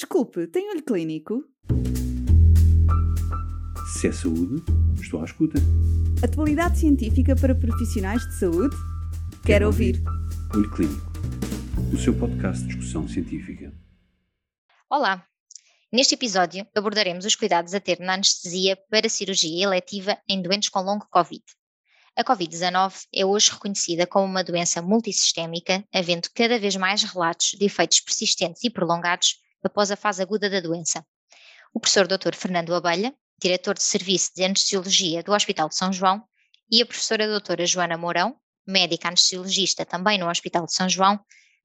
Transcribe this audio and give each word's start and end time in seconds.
Desculpe, 0.00 0.46
tem 0.46 0.70
olho 0.70 0.82
clínico? 0.82 1.44
Se 3.92 4.08
é 4.08 4.12
saúde, 4.12 4.62
estou 4.98 5.20
à 5.20 5.26
escuta. 5.26 5.58
Atualidade 6.24 6.78
científica 6.78 7.36
para 7.36 7.54
profissionais 7.54 8.26
de 8.26 8.38
saúde? 8.38 8.74
Quero, 8.74 9.42
Quero 9.44 9.66
ouvir. 9.66 9.96
ouvir. 9.96 10.56
Olho 10.56 10.70
Clínico, 10.70 11.12
o 11.92 11.98
seu 11.98 12.18
podcast 12.18 12.62
de 12.62 12.68
discussão 12.68 13.06
científica. 13.06 13.74
Olá! 14.88 15.22
Neste 15.92 16.14
episódio 16.14 16.66
abordaremos 16.74 17.26
os 17.26 17.36
cuidados 17.36 17.74
a 17.74 17.78
ter 17.78 18.00
na 18.00 18.14
anestesia 18.14 18.78
para 18.90 19.06
cirurgia 19.06 19.64
eletiva 19.64 20.16
em 20.26 20.40
doentes 20.40 20.70
com 20.70 20.80
longo 20.80 21.06
Covid. 21.10 21.44
A 22.16 22.24
Covid-19 22.24 23.02
é 23.14 23.26
hoje 23.26 23.50
reconhecida 23.50 24.06
como 24.06 24.24
uma 24.24 24.42
doença 24.42 24.80
multissistémica, 24.80 25.84
havendo 25.92 26.30
cada 26.34 26.58
vez 26.58 26.74
mais 26.74 27.02
relatos 27.02 27.50
de 27.58 27.66
efeitos 27.66 28.00
persistentes 28.00 28.64
e 28.64 28.70
prolongados 28.70 29.38
após 29.62 29.90
a 29.90 29.96
fase 29.96 30.22
aguda 30.22 30.48
da 30.48 30.60
doença. 30.60 31.04
O 31.72 31.80
professor 31.80 32.06
Dr. 32.06 32.34
Fernando 32.34 32.74
Abelha, 32.74 33.14
diretor 33.40 33.74
de 33.74 33.82
Serviço 33.82 34.32
de 34.34 34.44
Anestesiologia 34.44 35.22
do 35.22 35.32
Hospital 35.32 35.68
de 35.68 35.76
São 35.76 35.92
João, 35.92 36.22
e 36.70 36.82
a 36.82 36.86
professora 36.86 37.26
doutora 37.26 37.66
Joana 37.66 37.96
Mourão, 37.96 38.36
médica 38.66 39.08
anestesiologista 39.08 39.84
também 39.84 40.18
no 40.18 40.28
Hospital 40.28 40.66
de 40.66 40.74
São 40.74 40.88
João, 40.88 41.18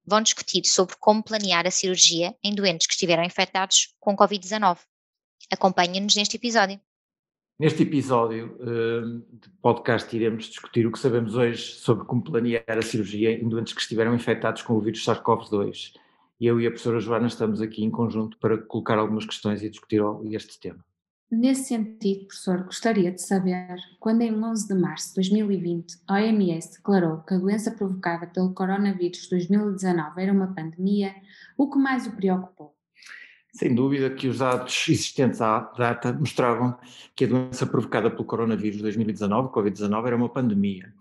vão 0.05 0.21
discutir 0.21 0.65
sobre 0.65 0.95
como 0.99 1.23
planear 1.23 1.65
a 1.65 1.71
cirurgia 1.71 2.35
em 2.43 2.53
doentes 2.53 2.87
que 2.87 2.93
estiveram 2.93 3.23
infectados 3.23 3.93
com 3.99 4.15
Covid-19. 4.15 4.79
Acompanhe-nos 5.51 6.15
neste 6.15 6.37
episódio. 6.37 6.79
Neste 7.57 7.83
episódio 7.83 8.57
uh, 8.59 9.19
de 9.31 9.49
podcast 9.61 10.13
iremos 10.13 10.45
discutir 10.45 10.85
o 10.85 10.91
que 10.91 10.99
sabemos 10.99 11.35
hoje 11.35 11.75
sobre 11.75 12.05
como 12.05 12.21
planear 12.21 12.63
a 12.67 12.81
cirurgia 12.81 13.31
em 13.31 13.47
doentes 13.47 13.73
que 13.73 13.81
estiveram 13.81 14.13
infectados 14.13 14.61
com 14.61 14.73
o 14.73 14.81
vírus 14.81 15.05
SARS-CoV-2. 15.05 15.93
E 16.39 16.47
eu 16.47 16.59
e 16.59 16.67
a 16.67 16.69
professora 16.69 16.99
Joana 16.99 17.27
estamos 17.27 17.61
aqui 17.61 17.83
em 17.83 17.89
conjunto 17.89 18.37
para 18.39 18.57
colocar 18.57 18.97
algumas 18.97 19.25
questões 19.25 19.63
e 19.63 19.69
discutir 19.69 20.01
este 20.31 20.59
tema. 20.59 20.83
Nesse 21.31 21.69
sentido, 21.69 22.27
professor, 22.27 22.63
gostaria 22.63 23.11
de 23.11 23.21
saber 23.21 23.75
quando 23.99 24.21
em 24.21 24.31
11 24.31 24.67
de 24.67 24.75
março 24.75 25.09
de 25.09 25.15
2020 25.15 25.95
a 26.07 26.15
OMS 26.15 26.73
declarou 26.73 27.17
que 27.23 27.33
a 27.33 27.37
doença 27.37 27.71
provocada 27.71 28.27
pelo 28.27 28.53
coronavírus 28.53 29.27
2019 29.29 30.21
era 30.21 30.31
uma 30.31 30.53
pandemia, 30.53 31.15
o 31.57 31.69
que 31.69 31.79
mais 31.79 32.05
o 32.05 32.15
preocupou? 32.15 32.75
Sem 33.53 33.73
dúvida 33.73 34.09
que 34.09 34.27
os 34.27 34.39
dados 34.39 34.85
existentes 34.87 35.41
à 35.41 35.59
data 35.77 36.13
mostravam 36.13 36.77
que 37.15 37.23
a 37.23 37.27
doença 37.27 37.65
provocada 37.65 38.11
pelo 38.11 38.25
coronavírus 38.25 38.81
2019, 38.81 39.49
Covid-19, 39.49 40.07
era 40.07 40.15
uma 40.15 40.29
pandemia 40.29 40.93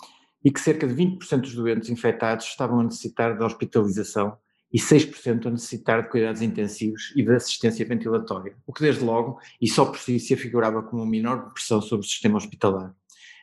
e 0.45 0.51
que 0.51 0.61
cerca 0.61 0.87
de 0.87 0.95
20% 0.95 1.41
dos 1.41 1.55
doentes 1.55 1.91
infectados 1.91 2.47
estavam 2.47 2.81
a 2.81 2.85
necessitar 2.85 3.37
de 3.37 3.43
hospitalização 3.45 4.39
e 4.75 4.79
6% 4.81 5.47
a 5.47 5.51
necessitar 5.51 6.03
de 6.03 6.09
cuidados 6.09 6.43
intensivos 6.43 7.13
e 7.15 7.23
de 7.23 7.33
assistência 7.33 7.87
ventilatória, 7.87 8.57
o 8.67 8.73
que 8.73 8.83
desde 8.83 9.05
logo 9.05 9.39
e 9.61 9.69
só 9.69 9.85
por 9.85 10.01
si 10.01 10.19
se 10.19 10.35
afigurava 10.35 10.83
como 10.83 11.01
uma 11.01 11.09
menor 11.09 11.53
pressão 11.53 11.81
sobre 11.81 12.05
o 12.05 12.09
sistema 12.09 12.39
hospitalar. 12.39 12.93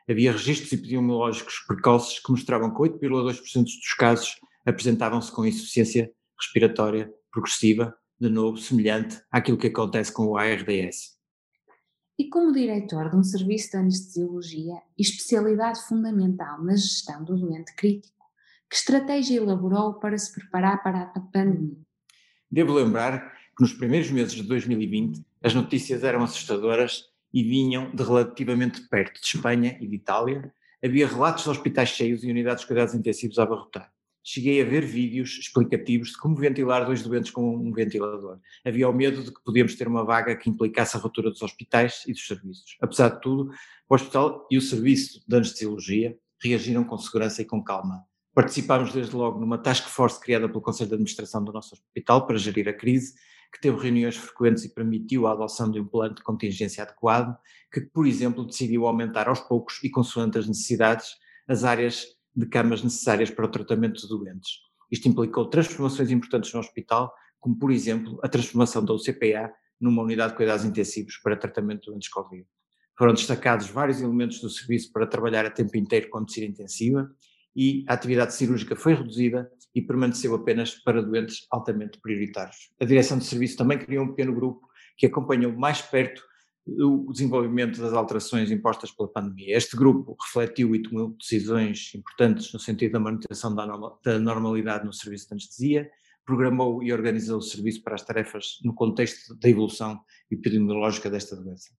Havia 0.10 0.34
registros 0.34 0.74
epidemiológicos 0.74 1.64
precoces 1.66 2.20
que 2.20 2.30
mostravam 2.30 2.74
que 2.74 2.82
8,2% 2.82 3.64
dos 3.64 3.94
casos 3.98 4.36
apresentavam-se 4.66 5.32
com 5.32 5.46
insuficiência 5.46 6.12
respiratória 6.38 7.10
progressiva 7.32 7.96
de 8.20 8.30
novo, 8.30 8.58
semelhante 8.58 9.22
àquilo 9.32 9.58
que 9.58 9.68
acontece 9.68 10.14
com 10.14 10.26
o 10.28 10.38
ARDS. 10.38 11.18
E 12.20 12.28
como 12.28 12.52
diretor 12.52 13.10
de 13.10 13.16
um 13.16 13.24
serviço 13.24 13.72
de 13.72 13.78
anestesiologia 13.78 14.76
e 14.98 15.02
especialidade 15.02 15.82
fundamental 15.88 16.62
na 16.62 16.76
gestão 16.76 17.24
do 17.24 17.38
doente 17.38 17.74
crítico, 17.74 18.21
que 18.72 18.78
estratégia 18.78 19.36
elaborou 19.36 19.96
para 19.96 20.18
se 20.18 20.32
preparar 20.32 20.82
para 20.82 21.12
a 21.14 21.20
pandemia? 21.20 21.76
Devo 22.50 22.74
lembrar 22.74 23.34
que 23.58 23.62
nos 23.62 23.74
primeiros 23.74 24.10
meses 24.10 24.32
de 24.32 24.44
2020 24.44 25.22
as 25.44 25.54
notícias 25.54 26.06
eram 26.06 26.24
assustadoras 26.24 27.10
e 27.34 27.44
vinham 27.44 27.94
de 27.94 28.02
relativamente 28.02 28.88
perto 28.88 29.20
de 29.20 29.28
Espanha 29.28 29.78
e 29.82 29.88
de 29.88 29.96
Itália. 29.98 30.54
Havia 30.82 31.06
relatos 31.06 31.44
de 31.44 31.50
hospitais 31.50 31.90
cheios 31.90 32.24
e 32.24 32.32
unidades 32.32 32.62
de 32.62 32.68
cuidados 32.68 32.96
intensivos 32.96 33.38
a 33.38 33.44
abarrotar 33.44 33.92
cheguei 34.24 34.62
a 34.62 34.66
ver 34.66 34.86
vídeos 34.86 35.40
explicativos 35.40 36.10
de 36.10 36.18
como 36.18 36.36
ventilar 36.36 36.86
dois 36.86 37.02
doentes 37.02 37.32
com 37.32 37.56
um 37.56 37.72
ventilador. 37.74 38.40
Havia 38.64 38.88
o 38.88 38.94
medo 38.94 39.24
de 39.24 39.32
que 39.32 39.44
podíamos 39.44 39.76
ter 39.76 39.88
uma 39.88 40.06
vaga 40.06 40.36
que 40.36 40.50
implicasse 40.50 40.96
a 40.96 41.00
ruptura 41.00 41.32
dos 41.32 41.42
hospitais 41.42 42.04
e 42.08 42.14
dos 42.14 42.26
serviços. 42.26 42.78
Apesar 42.80 43.10
de 43.10 43.22
tudo, 43.22 43.52
o 43.90 43.96
hospital 43.96 44.48
e 44.52 44.58
o 44.58 44.62
serviço 44.62 45.24
de 45.28 45.36
anestesiologia 45.36 46.16
reagiram 46.40 46.84
com 46.84 46.98
segurança 46.98 47.42
e 47.42 47.46
com 47.46 47.64
calma. 47.64 48.06
Participámos 48.34 48.94
desde 48.94 49.16
logo 49.16 49.40
numa 49.40 49.58
task 49.58 49.88
force 49.90 50.20
criada 50.20 50.48
pelo 50.48 50.62
Conselho 50.62 50.90
de 50.90 50.96
Administração 50.96 51.44
do 51.44 51.52
nosso 51.52 51.76
hospital 51.76 52.26
para 52.26 52.38
gerir 52.38 52.68
a 52.70 52.74
crise, 52.74 53.14
que 53.52 53.60
teve 53.60 53.78
reuniões 53.78 54.16
frequentes 54.16 54.64
e 54.64 54.74
permitiu 54.74 55.28
a 55.28 55.34
adoção 55.34 55.70
de 55.70 55.80
um 55.82 55.86
plano 55.86 56.16
de 56.16 56.24
contingência 56.24 56.84
adequado, 56.84 57.38
que, 57.72 57.82
por 57.82 58.08
exemplo, 58.08 58.46
decidiu 58.46 58.88
aumentar 58.88 59.28
aos 59.28 59.42
poucos 59.42 59.84
e 59.84 59.90
consoante 59.90 60.38
as 60.38 60.48
necessidades 60.48 61.08
as 61.48 61.66
áreas 61.66 62.06
de 62.34 62.46
camas 62.46 62.82
necessárias 62.82 63.30
para 63.30 63.46
o 63.46 63.50
tratamento 63.50 64.02
de 64.02 64.08
doentes. 64.08 64.50
Isto 64.90 65.10
implicou 65.10 65.50
transformações 65.50 66.10
importantes 66.10 66.54
no 66.54 66.62
hospital, 66.62 67.14
como 67.40 67.58
por 67.58 67.72
exemplo 67.72 68.20
a 68.24 68.30
transformação 68.30 68.86
da 68.86 68.94
UCPA 68.94 69.52
numa 69.80 70.04
unidade 70.04 70.32
de 70.32 70.38
cuidados 70.38 70.64
intensivos 70.64 71.18
para 71.18 71.36
tratamento 71.36 71.82
de 71.82 71.86
doentes 71.88 72.10
Covid. 72.10 72.46
Foram 72.98 73.14
destacados 73.14 73.68
vários 73.68 74.02
elementos 74.02 74.40
do 74.40 74.50
serviço 74.50 74.92
para 74.94 75.08
trabalhar 75.08 75.46
a 75.46 75.50
tempo 75.50 75.76
inteiro 75.76 76.10
com 76.10 76.20
medicina 76.20 76.48
intensiva 76.48 77.10
e 77.56 77.84
a 77.88 77.94
atividade 77.94 78.34
cirúrgica 78.34 78.76
foi 78.76 78.94
reduzida 78.94 79.52
e 79.74 79.82
permaneceu 79.82 80.34
apenas 80.36 80.76
para 80.76 81.02
doentes 81.02 81.46
altamente 81.50 82.00
prioritários. 82.00 82.72
A 82.80 82.86
direção 82.86 83.18
de 83.18 83.26
serviço 83.26 83.58
também 83.58 83.78
criou 83.78 84.06
um 84.06 84.10
pequeno 84.10 84.34
grupo 84.34 84.68
que 84.98 85.06
acompanhou 85.06 85.52
mais 85.54 85.82
perto 85.82 86.22
o 86.66 87.12
desenvolvimento 87.12 87.82
das 87.82 87.92
alterações 87.92 88.52
impostas 88.52 88.92
pela 88.92 89.10
pandemia. 89.10 89.58
Este 89.58 89.76
grupo 89.76 90.16
refletiu 90.22 90.76
e 90.76 90.82
tomou 90.82 91.10
decisões 91.20 91.94
importantes 91.96 92.54
no 92.54 92.60
sentido 92.60 92.94
da 92.94 93.00
manutenção 93.00 93.54
da 93.56 94.20
normalidade 94.20 94.86
no 94.86 94.94
serviço 94.94 95.28
de 95.28 95.34
anestesia, 95.34 95.90
programou 96.24 96.84
e 96.84 96.94
organizou 96.94 97.40
o 97.40 97.42
serviço 97.42 97.82
para 97.82 97.96
as 97.96 98.06
tarefas 98.06 98.60
no 98.64 98.76
contexto 98.76 99.36
da 99.40 99.50
evolução 99.50 100.00
epidemiológica 100.30 101.10
desta 101.10 101.36
doença. 101.36 101.72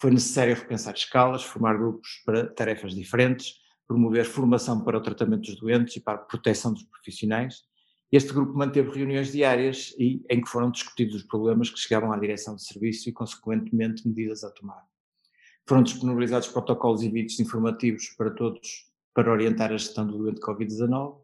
Foi 0.00 0.10
necessário 0.10 0.54
repensar 0.54 0.94
escalas, 0.94 1.44
formar 1.44 1.78
grupos 1.78 2.20
para 2.26 2.52
tarefas 2.52 2.92
diferentes, 2.92 3.54
promover 3.86 4.24
formação 4.24 4.82
para 4.82 4.98
o 4.98 5.00
tratamento 5.00 5.42
dos 5.42 5.60
doentes 5.60 5.96
e 5.96 6.00
para 6.00 6.14
a 6.14 6.18
proteção 6.18 6.72
dos 6.72 6.84
profissionais 6.84 7.64
este 8.16 8.32
grupo 8.32 8.56
manteve 8.56 8.90
reuniões 8.90 9.32
diárias 9.32 9.92
e, 9.98 10.24
em 10.30 10.40
que 10.40 10.48
foram 10.48 10.70
discutidos 10.70 11.16
os 11.16 11.22
problemas 11.24 11.68
que 11.68 11.80
chegavam 11.80 12.12
à 12.12 12.16
direção 12.16 12.54
de 12.54 12.64
serviço 12.64 13.08
e, 13.08 13.12
consequentemente, 13.12 14.06
medidas 14.06 14.44
a 14.44 14.50
tomar. 14.52 14.84
Foram 15.66 15.82
disponibilizados 15.82 16.46
protocolos 16.46 17.02
e 17.02 17.08
vídeos 17.08 17.40
informativos 17.40 18.10
para 18.10 18.30
todos 18.30 18.88
para 19.12 19.32
orientar 19.32 19.72
a 19.72 19.76
gestão 19.76 20.06
do 20.06 20.16
doente 20.16 20.40
Covid-19. 20.40 21.16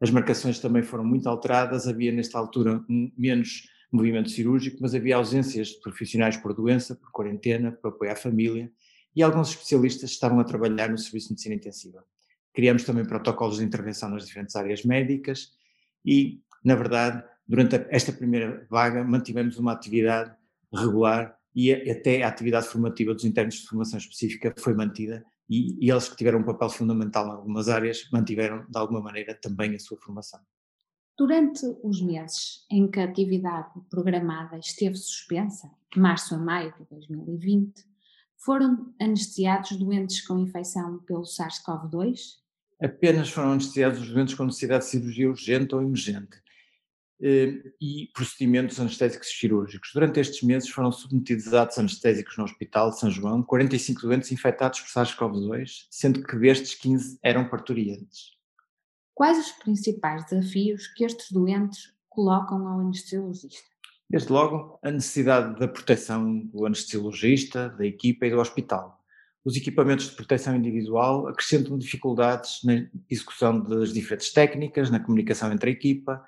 As 0.00 0.10
marcações 0.10 0.58
também 0.58 0.82
foram 0.82 1.04
muito 1.04 1.28
alteradas, 1.28 1.86
havia 1.86 2.12
nesta 2.12 2.38
altura 2.38 2.82
menos 2.88 3.68
movimento 3.92 4.30
cirúrgico, 4.30 4.78
mas 4.80 4.94
havia 4.94 5.16
ausências 5.16 5.68
de 5.68 5.80
profissionais 5.80 6.38
por 6.38 6.54
doença, 6.54 6.94
por 6.94 7.10
quarentena, 7.10 7.72
por 7.72 7.88
apoio 7.88 8.12
à 8.12 8.16
família 8.16 8.72
e 9.14 9.22
alguns 9.22 9.50
especialistas 9.50 10.10
estavam 10.10 10.40
a 10.40 10.44
trabalhar 10.44 10.88
no 10.88 10.98
serviço 10.98 11.28
de 11.28 11.32
medicina 11.32 11.54
intensiva. 11.54 12.04
Criamos 12.52 12.84
também 12.84 13.04
protocolos 13.04 13.58
de 13.58 13.64
intervenção 13.64 14.08
nas 14.10 14.26
diferentes 14.26 14.56
áreas 14.56 14.84
médicas 14.84 15.52
e, 16.04 16.40
na 16.64 16.74
verdade, 16.74 17.22
durante 17.46 17.76
esta 17.90 18.12
primeira 18.12 18.66
vaga 18.70 19.02
mantivemos 19.04 19.58
uma 19.58 19.72
atividade 19.72 20.34
regular 20.72 21.36
e 21.54 21.72
até 21.72 22.22
a 22.22 22.28
atividade 22.28 22.68
formativa 22.68 23.14
dos 23.14 23.24
internos 23.24 23.56
de 23.56 23.66
formação 23.66 23.98
específica 23.98 24.54
foi 24.58 24.74
mantida 24.74 25.24
e, 25.48 25.76
e 25.84 25.90
eles 25.90 26.08
que 26.08 26.16
tiveram 26.16 26.40
um 26.40 26.44
papel 26.44 26.68
fundamental 26.68 27.26
em 27.26 27.30
algumas 27.30 27.68
áreas 27.68 28.08
mantiveram 28.12 28.66
de 28.68 28.78
alguma 28.78 29.00
maneira 29.00 29.34
também 29.34 29.74
a 29.74 29.78
sua 29.78 29.96
formação. 29.96 30.40
Durante 31.16 31.66
os 31.82 32.00
meses 32.00 32.64
em 32.70 32.88
que 32.88 33.00
a 33.00 33.04
atividade 33.04 33.72
programada 33.90 34.56
esteve 34.58 34.94
suspensa, 34.94 35.68
março 35.96 36.36
a 36.36 36.38
maio 36.38 36.72
de 36.78 36.84
2020, 36.84 37.87
foram 38.38 38.94
anestesiados 39.00 39.76
doentes 39.76 40.26
com 40.26 40.38
infecção 40.38 40.98
pelo 41.00 41.22
SARS-CoV-2 41.22 42.38
apenas 42.80 43.30
foram 43.30 43.52
anestesiados 43.52 44.00
os 44.00 44.10
doentes 44.10 44.34
com 44.34 44.44
necessidade 44.44 44.84
de 44.84 44.90
cirurgia 44.90 45.28
urgente 45.28 45.74
ou 45.74 45.82
emergente 45.82 46.40
eh, 47.20 47.72
e 47.80 48.08
procedimentos 48.14 48.78
anestésicos 48.78 49.28
cirúrgicos. 49.28 49.90
Durante 49.92 50.20
estes 50.20 50.42
meses 50.42 50.68
foram 50.68 50.92
submetidos 50.92 51.52
a 51.52 51.62
atos 51.62 51.78
anestésicos 51.78 52.36
no 52.36 52.44
Hospital 52.44 52.90
de 52.90 53.00
São 53.00 53.10
João 53.10 53.42
45 53.42 54.02
doentes 54.02 54.30
infectados 54.30 54.80
por 54.80 54.88
SARS-CoV-2, 54.88 55.86
sendo 55.90 56.22
que 56.22 56.36
destes 56.36 56.74
15 56.74 57.18
eram 57.22 57.48
parturientes. 57.48 58.36
Quais 59.14 59.36
os 59.38 59.50
principais 59.52 60.24
desafios 60.26 60.86
que 60.86 61.04
estes 61.04 61.32
doentes 61.32 61.92
colocam 62.08 62.68
ao 62.68 62.80
anestesiologista? 62.80 63.77
Desde 64.10 64.32
logo, 64.32 64.78
a 64.82 64.90
necessidade 64.90 65.58
da 65.58 65.68
proteção 65.68 66.38
do 66.46 66.64
anestesiologista, 66.64 67.68
da 67.70 67.84
equipa 67.84 68.26
e 68.26 68.30
do 68.30 68.38
hospital 68.38 68.98
os 69.48 69.56
equipamentos 69.56 70.10
de 70.10 70.16
proteção 70.16 70.54
individual 70.54 71.26
acrescentam 71.26 71.78
dificuldades 71.78 72.60
na 72.64 72.86
execução 73.08 73.58
das 73.60 73.94
diferentes 73.94 74.30
técnicas, 74.30 74.90
na 74.90 75.00
comunicação 75.00 75.50
entre 75.50 75.70
a 75.70 75.72
equipa 75.72 76.22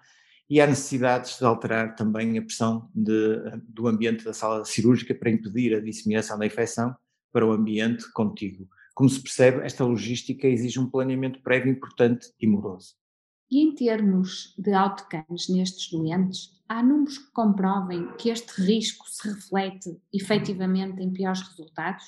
e 0.48 0.58
há 0.58 0.66
necessidades 0.66 1.38
de 1.38 1.44
alterar 1.44 1.94
também 1.94 2.38
a 2.38 2.42
pressão 2.42 2.90
de, 2.94 3.36
do 3.68 3.86
ambiente 3.86 4.24
da 4.24 4.32
sala 4.32 4.64
cirúrgica 4.64 5.14
para 5.14 5.30
impedir 5.30 5.74
a 5.74 5.80
disseminação 5.80 6.38
da 6.38 6.46
infecção 6.46 6.96
para 7.30 7.46
o 7.46 7.52
ambiente 7.52 8.10
contíguo. 8.12 8.66
Como 8.94 9.10
se 9.10 9.22
percebe, 9.22 9.64
esta 9.66 9.84
logística 9.84 10.48
exige 10.48 10.80
um 10.80 10.88
planeamento 10.88 11.42
prévio 11.42 11.70
importante 11.70 12.32
e 12.40 12.46
moroso. 12.46 12.94
E 13.50 13.62
em 13.62 13.74
termos 13.74 14.54
de 14.58 14.72
outcomes 14.72 15.48
nestes 15.48 15.90
doentes, 15.90 16.59
há 16.70 16.84
números 16.84 17.19
que 17.19 17.32
comprovem 17.32 18.06
que 18.17 18.31
este 18.31 18.62
risco 18.62 19.05
se 19.11 19.28
reflete 19.28 20.00
efetivamente 20.14 21.02
em 21.02 21.12
piores 21.12 21.40
resultados? 21.40 22.05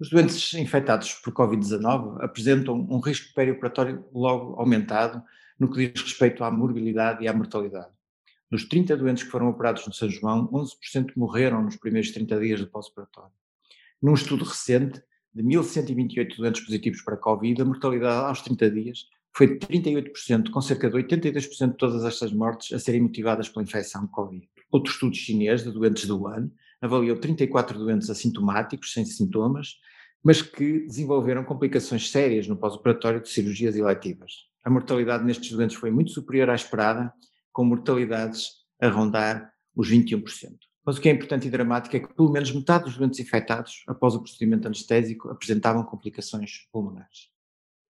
Os 0.00 0.10
doentes 0.10 0.52
infectados 0.54 1.14
por 1.14 1.32
Covid-19 1.32 2.20
apresentam 2.20 2.74
um 2.74 2.98
risco 2.98 3.32
perioperatório 3.32 4.04
logo 4.12 4.60
aumentado 4.60 5.22
no 5.56 5.70
que 5.70 5.86
diz 5.86 6.02
respeito 6.02 6.42
à 6.42 6.50
morbilidade 6.50 7.22
e 7.22 7.28
à 7.28 7.32
mortalidade. 7.32 7.92
Dos 8.50 8.64
30 8.64 8.96
doentes 8.96 9.22
que 9.22 9.30
foram 9.30 9.48
operados 9.48 9.86
no 9.86 9.92
São 9.92 10.10
João, 10.10 10.48
11% 10.48 11.12
morreram 11.16 11.62
nos 11.62 11.76
primeiros 11.76 12.10
30 12.10 12.40
dias 12.40 12.60
do 12.60 12.66
pós-operatório. 12.66 13.30
Num 14.02 14.14
estudo 14.14 14.44
recente, 14.44 15.00
de 15.32 15.44
1.128 15.44 16.36
doentes 16.36 16.64
positivos 16.64 17.02
para 17.02 17.16
Covid, 17.16 17.62
a 17.62 17.64
mortalidade 17.64 18.26
aos 18.26 18.42
30 18.42 18.70
dias 18.72 19.06
foi 19.34 19.46
de 19.46 19.66
38%, 19.66 20.50
com 20.50 20.60
cerca 20.60 20.90
de 20.90 20.96
82% 20.96 21.70
de 21.70 21.76
todas 21.76 22.04
estas 22.04 22.32
mortes 22.32 22.72
a 22.72 22.78
serem 22.78 23.02
motivadas 23.02 23.48
pela 23.48 23.62
infecção 23.62 24.04
de 24.04 24.10
Covid. 24.10 24.48
Outro 24.70 24.92
estudo 24.92 25.14
chinês 25.14 25.62
de 25.62 25.70
doentes 25.70 26.06
do 26.06 26.26
ano 26.26 26.52
avaliou 26.80 27.16
34 27.16 27.78
doentes 27.78 28.10
assintomáticos, 28.10 28.92
sem 28.92 29.04
sintomas, 29.04 29.76
mas 30.22 30.42
que 30.42 30.80
desenvolveram 30.86 31.44
complicações 31.44 32.10
sérias 32.10 32.46
no 32.46 32.56
pós-operatório 32.56 33.20
de 33.20 33.28
cirurgias 33.28 33.76
eletivas. 33.76 34.32
A 34.64 34.70
mortalidade 34.70 35.24
nestes 35.24 35.50
doentes 35.50 35.76
foi 35.76 35.90
muito 35.90 36.10
superior 36.10 36.50
à 36.50 36.54
esperada, 36.54 37.12
com 37.52 37.64
mortalidades 37.64 38.48
a 38.80 38.88
rondar 38.88 39.52
os 39.74 39.90
21%. 39.90 40.22
Mas 40.84 40.96
o 40.96 41.00
que 41.00 41.08
é 41.08 41.12
importante 41.12 41.46
e 41.46 41.50
dramático 41.50 41.96
é 41.96 42.00
que 42.00 42.14
pelo 42.14 42.30
menos 42.30 42.52
metade 42.52 42.84
dos 42.84 42.96
doentes 42.96 43.20
infectados, 43.20 43.84
após 43.86 44.14
o 44.14 44.20
procedimento 44.20 44.66
anestésico, 44.66 45.28
apresentavam 45.30 45.84
complicações 45.84 46.66
pulmonares. 46.72 47.30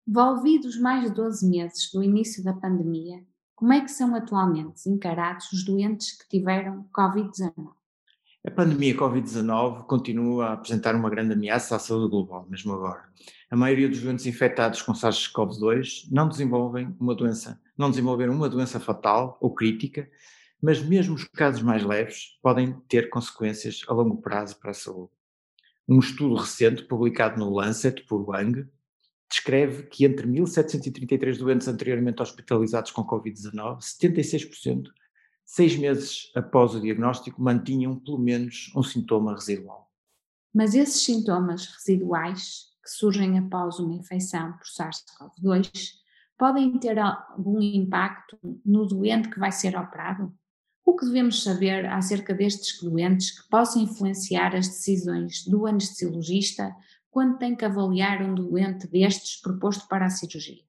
Volvidos 0.07 0.77
mais 0.79 1.03
de 1.03 1.15
12 1.15 1.49
meses 1.49 1.91
do 1.91 2.03
início 2.03 2.43
da 2.43 2.53
pandemia, 2.53 3.23
como 3.55 3.73
é 3.73 3.81
que 3.81 3.89
são 3.89 4.13
atualmente 4.13 4.87
encarados 4.87 5.51
os 5.51 5.65
doentes 5.65 6.15
que 6.15 6.29
tiveram 6.29 6.87
Covid-19? 6.95 7.71
A 8.45 8.51
pandemia 8.51 8.95
Covid-19 8.95 9.87
continua 9.87 10.45
a 10.45 10.53
apresentar 10.53 10.93
uma 10.93 11.09
grande 11.09 11.33
ameaça 11.33 11.75
à 11.75 11.79
saúde 11.79 12.11
global, 12.11 12.45
mesmo 12.47 12.73
agora. 12.73 13.03
A 13.49 13.55
maioria 13.55 13.89
dos 13.89 13.99
doentes 13.99 14.27
infectados 14.27 14.83
com 14.83 14.93
SARS-CoV-2 14.93 16.07
não 16.11 16.29
desenvolvem 16.29 16.95
uma 16.99 17.15
doença, 17.15 17.59
não 17.75 17.89
desenvolveram 17.89 18.35
uma 18.35 18.47
doença 18.47 18.79
fatal 18.79 19.39
ou 19.41 19.55
crítica, 19.55 20.07
mas 20.61 20.83
mesmo 20.83 21.15
os 21.15 21.23
casos 21.23 21.63
mais 21.63 21.83
leves 21.83 22.37
podem 22.43 22.79
ter 22.87 23.09
consequências 23.09 23.81
a 23.87 23.93
longo 23.93 24.21
prazo 24.21 24.59
para 24.59 24.69
a 24.69 24.75
saúde. 24.75 25.09
Um 25.87 25.97
estudo 25.97 26.35
recente 26.35 26.83
publicado 26.83 27.39
no 27.39 27.49
Lancet 27.49 28.05
por 28.05 28.29
Wang 28.29 28.67
descreve 29.29 29.83
que 29.83 30.05
entre 30.05 30.27
1.733 30.27 31.37
doentes 31.37 31.67
anteriormente 31.67 32.21
hospitalizados 32.21 32.91
com 32.91 33.05
Covid-19, 33.05 33.79
76%, 33.79 34.83
seis 35.43 35.75
meses 35.77 36.31
após 36.35 36.73
o 36.75 36.81
diagnóstico, 36.81 37.41
mantinham 37.41 37.99
pelo 37.99 38.19
menos 38.19 38.71
um 38.75 38.83
sintoma 38.83 39.33
residual. 39.33 39.91
Mas 40.53 40.73
esses 40.73 41.03
sintomas 41.03 41.65
residuais, 41.65 42.73
que 42.83 42.89
surgem 42.89 43.37
após 43.37 43.79
uma 43.79 43.95
infecção 43.95 44.53
por 44.53 44.65
SARS-CoV-2, 44.65 45.69
podem 46.37 46.77
ter 46.79 46.97
algum 46.99 47.61
impacto 47.61 48.37
no 48.65 48.85
doente 48.85 49.29
que 49.29 49.39
vai 49.39 49.51
ser 49.51 49.77
operado? 49.77 50.33
O 50.85 50.95
que 50.95 51.05
devemos 51.05 51.43
saber 51.43 51.85
acerca 51.87 52.33
destes 52.33 52.81
doentes 52.81 53.41
que 53.41 53.49
possam 53.49 53.81
influenciar 53.81 54.55
as 54.55 54.67
decisões 54.67 55.43
do 55.45 55.65
anestesiologista 55.65 56.75
quando 57.15 57.37
tem 57.37 57.55
que 57.55 57.63
avaliar 57.63 58.21
um 58.21 58.35
doente 58.35 58.87
destes 58.87 59.39
proposto 59.39 59.87
para 59.87 60.05
a 60.05 60.09
cirurgia? 60.09 60.61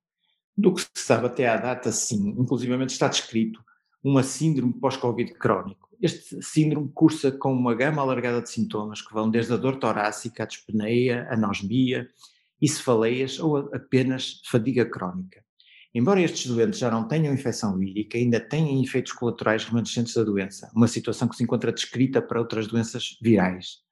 Do 0.56 0.72
que 0.72 0.80
se 0.80 0.88
sabe 0.94 1.26
até 1.26 1.48
à 1.48 1.56
data, 1.56 1.90
sim. 1.90 2.36
Inclusivamente 2.38 2.90
está 2.90 3.08
descrito 3.08 3.60
uma 4.00 4.22
síndrome 4.22 4.72
pós-Covid 4.72 5.34
crónico. 5.34 5.88
Este 6.00 6.40
síndrome 6.40 6.88
cursa 6.94 7.32
com 7.32 7.52
uma 7.52 7.74
gama 7.74 8.00
alargada 8.00 8.40
de 8.40 8.48
sintomas 8.48 9.02
que 9.02 9.12
vão 9.12 9.28
desde 9.28 9.54
a 9.54 9.56
dor 9.56 9.80
torácica, 9.80 10.44
a 10.44 10.46
dispneia, 10.46 11.26
anosmia 11.28 12.08
e 12.62 12.68
cefaleias 12.68 13.40
ou 13.40 13.56
apenas 13.74 14.40
fadiga 14.44 14.86
crónica. 14.86 15.44
Embora 15.92 16.20
estes 16.20 16.46
doentes 16.46 16.78
já 16.78 16.88
não 16.92 17.08
tenham 17.08 17.34
infecção 17.34 17.76
vírica, 17.76 18.16
ainda 18.16 18.38
têm 18.38 18.80
efeitos 18.84 19.10
colaterais 19.10 19.64
remanescentes 19.64 20.14
da 20.14 20.22
doença, 20.22 20.70
uma 20.76 20.86
situação 20.86 21.26
que 21.26 21.34
se 21.34 21.42
encontra 21.42 21.72
descrita 21.72 22.22
para 22.22 22.38
outras 22.38 22.68
doenças 22.68 23.18
virais. 23.20 23.84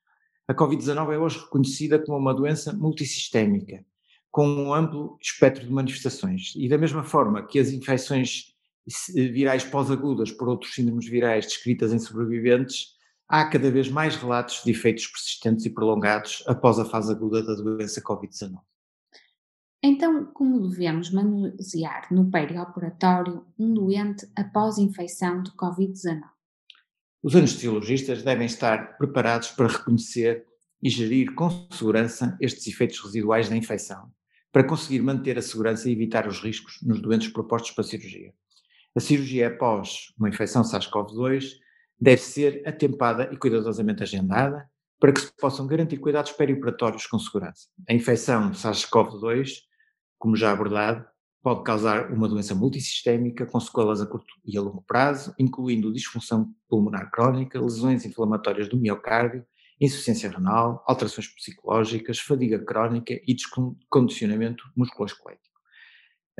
A 0.46 0.54
Covid-19 0.54 1.14
é 1.14 1.18
hoje 1.18 1.38
reconhecida 1.38 1.98
como 1.98 2.18
uma 2.18 2.34
doença 2.34 2.72
multissistémica, 2.72 3.84
com 4.30 4.46
um 4.46 4.74
amplo 4.74 5.16
espectro 5.20 5.64
de 5.64 5.72
manifestações. 5.72 6.52
E 6.54 6.68
da 6.68 6.76
mesma 6.76 7.02
forma 7.02 7.46
que 7.46 7.58
as 7.58 7.70
infecções 7.70 8.54
virais 9.14 9.64
pós-agudas 9.64 10.30
por 10.30 10.48
outros 10.48 10.74
síndromes 10.74 11.08
virais 11.08 11.46
descritas 11.46 11.94
em 11.94 11.98
sobreviventes, 11.98 12.88
há 13.26 13.48
cada 13.48 13.70
vez 13.70 13.88
mais 13.88 14.16
relatos 14.16 14.62
de 14.62 14.70
efeitos 14.70 15.06
persistentes 15.06 15.64
e 15.64 15.70
prolongados 15.70 16.44
após 16.46 16.78
a 16.78 16.84
fase 16.84 17.10
aguda 17.10 17.42
da 17.42 17.54
doença 17.54 18.02
Covid-19. 18.02 18.58
Então, 19.82 20.26
como 20.26 20.68
devemos 20.68 21.10
manusear 21.10 22.06
no 22.10 22.30
perioperatório 22.30 23.46
um 23.58 23.72
doente 23.72 24.26
após 24.36 24.76
infecção 24.76 25.42
de 25.42 25.50
Covid-19? 25.52 26.33
Os 27.24 27.34
anestesiologistas 27.34 28.22
devem 28.22 28.44
estar 28.44 28.98
preparados 28.98 29.50
para 29.52 29.66
reconhecer 29.66 30.44
e 30.82 30.90
gerir 30.90 31.34
com 31.34 31.48
segurança 31.70 32.36
estes 32.38 32.66
efeitos 32.66 33.00
residuais 33.00 33.48
da 33.48 33.56
infecção, 33.56 34.12
para 34.52 34.62
conseguir 34.62 35.00
manter 35.00 35.38
a 35.38 35.40
segurança 35.40 35.88
e 35.88 35.92
evitar 35.92 36.28
os 36.28 36.40
riscos 36.40 36.78
nos 36.82 37.00
doentes 37.00 37.28
propostos 37.28 37.70
para 37.70 37.82
a 37.82 37.88
cirurgia. 37.88 38.30
A 38.94 39.00
cirurgia 39.00 39.48
após 39.48 40.12
uma 40.18 40.28
infecção 40.28 40.62
SARS-CoV-2 40.62 41.52
deve 41.98 42.20
ser 42.20 42.62
atempada 42.68 43.30
e 43.32 43.38
cuidadosamente 43.38 44.02
agendada 44.02 44.68
para 45.00 45.10
que 45.10 45.22
se 45.22 45.32
possam 45.40 45.66
garantir 45.66 45.96
cuidados 45.96 46.32
perioperatórios 46.32 47.06
com 47.06 47.18
segurança. 47.18 47.68
A 47.88 47.94
infecção 47.94 48.50
SARS-CoV-2, 48.52 49.60
como 50.18 50.36
já 50.36 50.52
abordado, 50.52 51.06
pode 51.44 51.62
causar 51.62 52.10
uma 52.10 52.26
doença 52.26 52.54
multissistémica 52.54 53.44
com 53.44 53.60
sequelas 53.60 54.00
a 54.00 54.06
curto 54.06 54.32
e 54.46 54.56
a 54.56 54.62
longo 54.62 54.80
prazo, 54.80 55.34
incluindo 55.38 55.92
disfunção 55.92 56.50
pulmonar 56.66 57.10
crónica, 57.10 57.60
lesões 57.60 58.06
inflamatórias 58.06 58.66
do 58.66 58.78
miocárdio, 58.78 59.44
insuficiência 59.78 60.30
renal, 60.30 60.82
alterações 60.86 61.28
psicológicas, 61.28 62.18
fadiga 62.18 62.58
crónica 62.58 63.20
e 63.26 63.34
descondicionamento 63.34 64.64
musculoesquelético. 64.74 65.60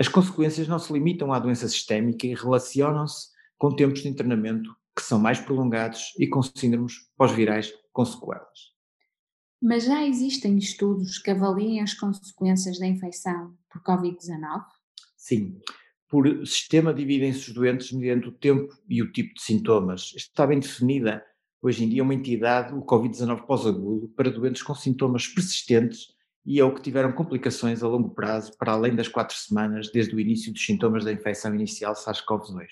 As 0.01 0.09
consequências 0.09 0.67
não 0.67 0.79
se 0.79 0.91
limitam 0.91 1.35
à 1.35 1.39
doença 1.39 1.69
sistémica 1.69 2.27
e 2.27 2.35
relacionam-se 2.35 3.29
com 3.59 3.77
tempos 3.77 4.01
de 4.01 4.09
internamento 4.09 4.75
que 4.97 5.03
são 5.03 5.19
mais 5.19 5.39
prolongados 5.39 6.15
e 6.19 6.27
com 6.27 6.41
síndromes 6.43 6.95
pós-virais 7.15 7.71
com 7.93 8.07
sequelas. 8.07 8.73
Mas 9.61 9.85
já 9.85 10.03
existem 10.07 10.57
estudos 10.57 11.19
que 11.19 11.31
avaliem 11.31 11.83
as 11.83 11.93
consequências 11.93 12.79
da 12.79 12.87
infecção 12.87 13.55
por 13.71 13.83
Covid-19? 13.83 14.65
Sim. 15.25 15.59
Por 16.07 16.47
sistema 16.47 16.93
dividem-se 16.93 17.49
os 17.49 17.55
doentes 17.55 17.91
mediante 17.93 18.29
o 18.29 18.33
tempo 18.33 18.77
e 18.87 19.01
o 19.01 19.11
tipo 19.11 19.33
de 19.33 19.41
sintomas. 19.41 20.13
Está 20.15 20.47
bem 20.47 20.61
definida 20.61 21.25
hoje 21.63 21.83
em 21.83 21.89
dia 21.89 22.03
uma 22.03 22.13
entidade, 22.13 22.75
o 22.75 22.83
Covid-19 22.83 23.47
pós-agudo, 23.47 24.07
para 24.11 24.31
doentes 24.31 24.63
com 24.63 24.75
sintomas 24.75 25.27
persistentes 25.27 26.09
e 26.45 26.61
ou 26.61 26.75
que 26.75 26.83
tiveram 26.83 27.11
complicações 27.11 27.83
a 27.83 27.89
longo 27.89 28.11
prazo 28.11 28.53
para 28.59 28.73
além 28.73 28.95
das 28.95 29.09
quatro 29.09 29.35
semanas 29.35 29.91
desde 29.91 30.15
o 30.15 30.21
início 30.21 30.53
dos 30.53 30.63
sintomas 30.63 31.07
da 31.07 31.13
infecção 31.13 31.55
inicial 31.55 31.95
SARS-CoV-2. 31.95 32.67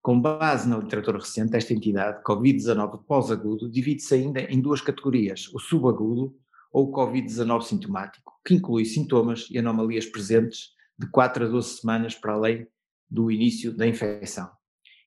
Com 0.00 0.18
base 0.18 0.66
na 0.66 0.78
literatura 0.78 1.18
recente, 1.18 1.54
esta 1.54 1.74
entidade, 1.74 2.22
Covid-19 2.24 3.04
pós-agudo, 3.06 3.70
divide-se 3.70 4.14
ainda 4.14 4.40
em 4.40 4.62
duas 4.62 4.80
categorias, 4.80 5.52
o 5.52 5.58
subagudo 5.58 6.34
ou 6.72 6.88
o 6.88 6.92
Covid-19 6.92 7.60
sintomático, 7.64 8.32
que 8.42 8.54
inclui 8.54 8.86
sintomas 8.86 9.46
e 9.50 9.58
anomalias 9.58 10.06
presentes 10.06 10.72
de 10.98 11.06
4 11.08 11.44
a 11.44 11.48
12 11.48 11.80
semanas 11.80 12.14
para 12.14 12.32
além 12.32 12.66
do 13.10 13.30
início 13.30 13.76
da 13.76 13.86
infecção. 13.86 14.50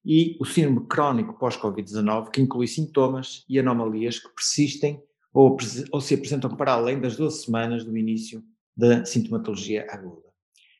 E 0.06 0.38
o 0.39 0.46
síndrome 0.46 0.88
crónico 0.88 1.38
pós-Covid-19, 1.38 2.32
que 2.32 2.41
inclui 2.41 2.67
sintomas 2.67 3.44
e 3.50 3.60
anomalias 3.60 4.20
que 4.20 4.34
persistem 4.34 5.01
ou, 5.34 5.58
ou, 5.91 6.01
se 6.01 6.13
apresentam 6.13 6.56
para 6.56 6.72
além 6.72 7.00
das 7.00 7.17
12 7.17 7.44
semanas 7.44 7.84
do 7.84 7.98
início 7.98 8.44
da 8.75 9.06
sintomatologia 9.06 9.86
aguda. 9.89 10.27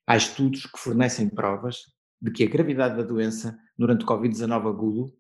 Há 0.06 0.16
estudos 0.16 0.66
que 0.66 0.80
fornecem 0.80 1.28
provas 1.30 1.82
de 2.22 2.32
que 2.32 2.44
a 2.44 2.50
gravidade 2.50 2.96
da 2.96 3.04
doença 3.04 3.60
durante 3.78 4.06
o 4.06 4.08
Covid-19 4.08 4.70
agudo, 4.70 5.14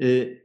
eh, 0.00 0.42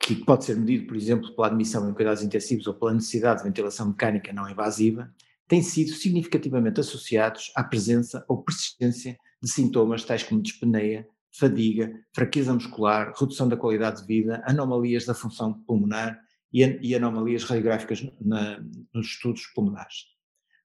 que 0.00 0.16
pode 0.16 0.44
ser 0.44 0.56
medido, 0.56 0.86
por 0.86 0.96
exemplo, 0.96 1.34
pela 1.34 1.46
admissão 1.46 1.88
em 1.88 1.94
cuidados 1.94 2.22
intensivos 2.22 2.66
ou 2.66 2.74
pela 2.74 2.94
necessidade 2.94 3.42
de 3.42 3.48
ventilação 3.48 3.88
mecânica 3.88 4.32
não 4.32 4.48
invasiva, 4.48 5.12
têm 5.48 5.62
sido 5.62 5.92
significativamente 5.92 6.78
associados 6.78 7.50
à 7.56 7.64
presença 7.64 8.24
ou 8.28 8.42
persistência 8.42 9.18
de 9.42 9.50
sintomas 9.50 10.04
tais 10.04 10.22
como 10.22 10.42
dispneia, 10.42 11.08
fadiga, 11.32 11.92
fraqueza 12.12 12.52
muscular, 12.52 13.12
redução 13.18 13.48
da 13.48 13.56
qualidade 13.56 14.02
de 14.02 14.06
vida, 14.06 14.42
anomalias 14.46 15.06
da 15.06 15.14
função 15.14 15.54
pulmonar 15.66 16.20
e, 16.52 16.62
e 16.82 16.94
anomalias 16.94 17.44
radiográficas 17.44 18.06
na, 18.20 18.60
nos 18.92 19.06
estudos 19.06 19.46
pulmonares. 19.54 20.06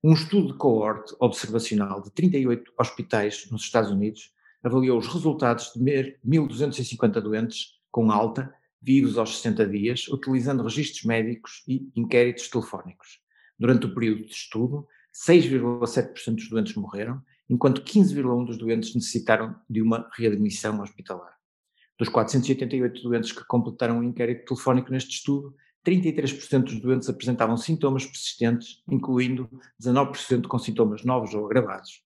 Um 0.03 0.13
estudo 0.13 0.51
de 0.51 0.57
coorte 0.57 1.15
observacional 1.19 2.01
de 2.01 2.11
38 2.11 2.73
hospitais 2.77 3.49
nos 3.49 3.63
Estados 3.63 3.89
Unidos 3.89 4.33
avaliou 4.61 4.97
os 4.97 5.07
resultados 5.07 5.71
de 5.73 5.79
1.250 5.79 7.21
doentes 7.21 7.79
com 7.89 8.11
alta, 8.11 8.53
vivos 8.81 9.17
aos 9.17 9.37
60 9.37 9.65
dias, 9.67 10.07
utilizando 10.09 10.63
registros 10.63 11.03
médicos 11.03 11.63
e 11.67 11.89
inquéritos 11.95 12.49
telefónicos. 12.49 13.22
Durante 13.59 13.85
o 13.85 13.93
período 13.93 14.25
de 14.25 14.31
estudo, 14.33 14.87
6,7% 15.13 16.35
dos 16.35 16.49
doentes 16.49 16.75
morreram, 16.75 17.21
enquanto 17.49 17.83
15,1% 17.83 18.45
dos 18.45 18.57
doentes 18.57 18.95
necessitaram 18.95 19.55
de 19.69 19.81
uma 19.81 20.09
readmissão 20.17 20.81
hospitalar. 20.81 21.33
Dos 21.99 22.09
488 22.09 23.03
doentes 23.03 23.31
que 23.31 23.45
completaram 23.45 23.99
o 23.99 24.03
inquérito 24.03 24.45
telefónico 24.45 24.91
neste 24.91 25.11
estudo, 25.11 25.55
33% 25.85 26.63
dos 26.63 26.79
doentes 26.79 27.09
apresentavam 27.09 27.57
sintomas 27.57 28.05
persistentes, 28.05 28.81
incluindo 28.89 29.49
19% 29.81 30.47
com 30.47 30.57
sintomas 30.57 31.03
novos 31.03 31.33
ou 31.33 31.45
agravados. 31.45 32.01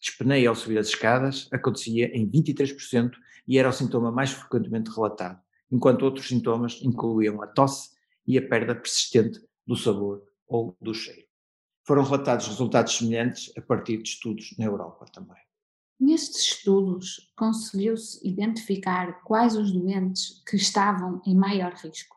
Dispneia 0.00 0.48
ao 0.48 0.54
subir 0.54 0.78
as 0.78 0.88
escadas 0.88 1.48
acontecia 1.52 2.06
em 2.16 2.28
23% 2.28 3.12
e 3.46 3.58
era 3.58 3.68
o 3.68 3.72
sintoma 3.72 4.10
mais 4.10 4.32
frequentemente 4.32 4.90
relatado, 4.90 5.40
enquanto 5.70 6.02
outros 6.02 6.28
sintomas 6.28 6.80
incluíam 6.82 7.40
a 7.42 7.46
tosse 7.46 7.90
e 8.26 8.36
a 8.36 8.46
perda 8.46 8.74
persistente 8.74 9.40
do 9.66 9.76
sabor 9.76 10.29
ou 10.50 10.76
do 10.80 10.92
cheiro. 10.92 11.26
Foram 11.86 12.02
relatados 12.02 12.48
resultados 12.48 12.96
semelhantes 12.96 13.50
a 13.56 13.62
partir 13.62 14.02
de 14.02 14.08
estudos 14.08 14.54
na 14.58 14.66
Europa 14.66 15.06
também. 15.12 15.40
Nestes 15.98 16.42
estudos, 16.42 17.32
conseguiu-se 17.36 18.26
identificar 18.26 19.22
quais 19.22 19.56
os 19.56 19.70
doentes 19.70 20.42
que 20.46 20.56
estavam 20.56 21.22
em 21.26 21.34
maior 21.34 21.72
risco? 21.74 22.16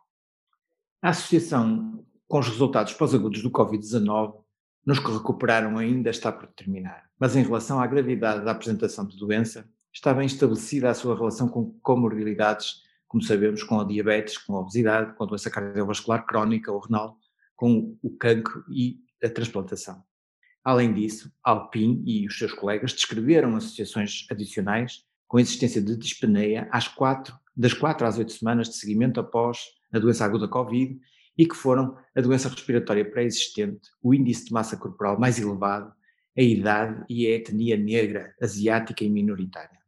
A 1.02 1.10
associação 1.10 2.06
com 2.28 2.40
os 2.40 2.48
resultados 2.48 2.94
pós-agudos 2.94 3.42
do 3.42 3.52
Covid-19 3.52 4.42
nos 4.86 5.00
que 5.00 5.12
recuperaram 5.12 5.78
ainda 5.78 6.10
está 6.10 6.32
por 6.32 6.48
determinar, 6.48 7.10
mas 7.18 7.36
em 7.36 7.44
relação 7.44 7.80
à 7.80 7.88
gravidade 7.88 8.44
da 8.44 8.52
apresentação 8.52 9.06
de 9.06 9.18
doença, 9.18 9.70
está 9.94 10.14
bem 10.14 10.26
estabelecida 10.26 10.90
a 10.90 10.94
sua 10.94 11.16
relação 11.16 11.48
com 11.48 11.72
comorbilidades, 11.82 12.82
como 13.08 13.24
sabemos, 13.24 13.64
com 13.64 13.80
a 13.80 13.86
diabetes, 13.86 14.38
com 14.38 14.56
a 14.56 14.60
obesidade, 14.60 15.14
com 15.16 15.24
a 15.24 15.28
doença 15.28 15.50
cardiovascular 15.50 16.26
crónica 16.26 16.72
ou 16.72 16.80
renal, 16.80 17.18
com 17.64 17.98
o 18.04 18.10
cancro 18.18 18.66
e 18.70 19.00
a 19.24 19.30
transplantação. 19.30 20.04
Além 20.66 20.94
disso, 20.94 21.32
Alpin 21.42 22.04
e 22.06 22.28
os 22.28 22.38
seus 22.38 22.52
colegas 22.52 22.92
descreveram 22.92 23.56
associações 23.56 24.26
adicionais 24.30 25.06
com 25.30 25.38
a 25.38 25.42
existência 25.42 25.82
de 25.82 25.96
dispneia 25.96 26.68
às 26.74 26.90
quatro, 26.90 27.34
das 27.56 27.74
4 27.74 28.06
às 28.06 28.18
8 28.18 28.34
semanas 28.34 28.68
de 28.68 28.76
seguimento 28.76 29.18
após 29.18 29.60
a 29.94 30.00
doença 30.00 30.26
aguda 30.26 30.46
Covid 30.46 31.00
e 31.38 31.48
que 31.48 31.56
foram 31.56 31.98
a 32.14 32.20
doença 32.20 32.50
respiratória 32.50 33.10
pré-existente, 33.10 33.88
o 34.02 34.14
índice 34.14 34.44
de 34.44 34.52
massa 34.52 34.76
corporal 34.76 35.18
mais 35.18 35.40
elevado, 35.40 35.90
a 36.38 36.42
idade 36.42 37.06
e 37.08 37.26
a 37.28 37.30
etnia 37.30 37.78
negra, 37.78 38.36
asiática 38.42 39.06
e 39.06 39.10
minoritária. 39.10 39.80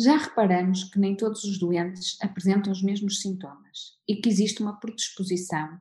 Já 0.00 0.16
reparamos 0.16 0.84
que 0.84 0.98
nem 0.98 1.14
todos 1.14 1.44
os 1.44 1.58
doentes 1.58 2.16
apresentam 2.22 2.72
os 2.72 2.82
mesmos 2.82 3.20
sintomas 3.20 3.98
e 4.08 4.16
que 4.16 4.30
existe 4.30 4.62
uma 4.62 4.80
predisposição 4.80 5.78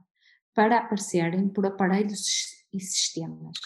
para 0.54 0.78
aparecerem 0.78 1.48
por 1.48 1.66
aparelhos 1.66 2.66
e 2.74 2.80
sistemas. 2.80 3.58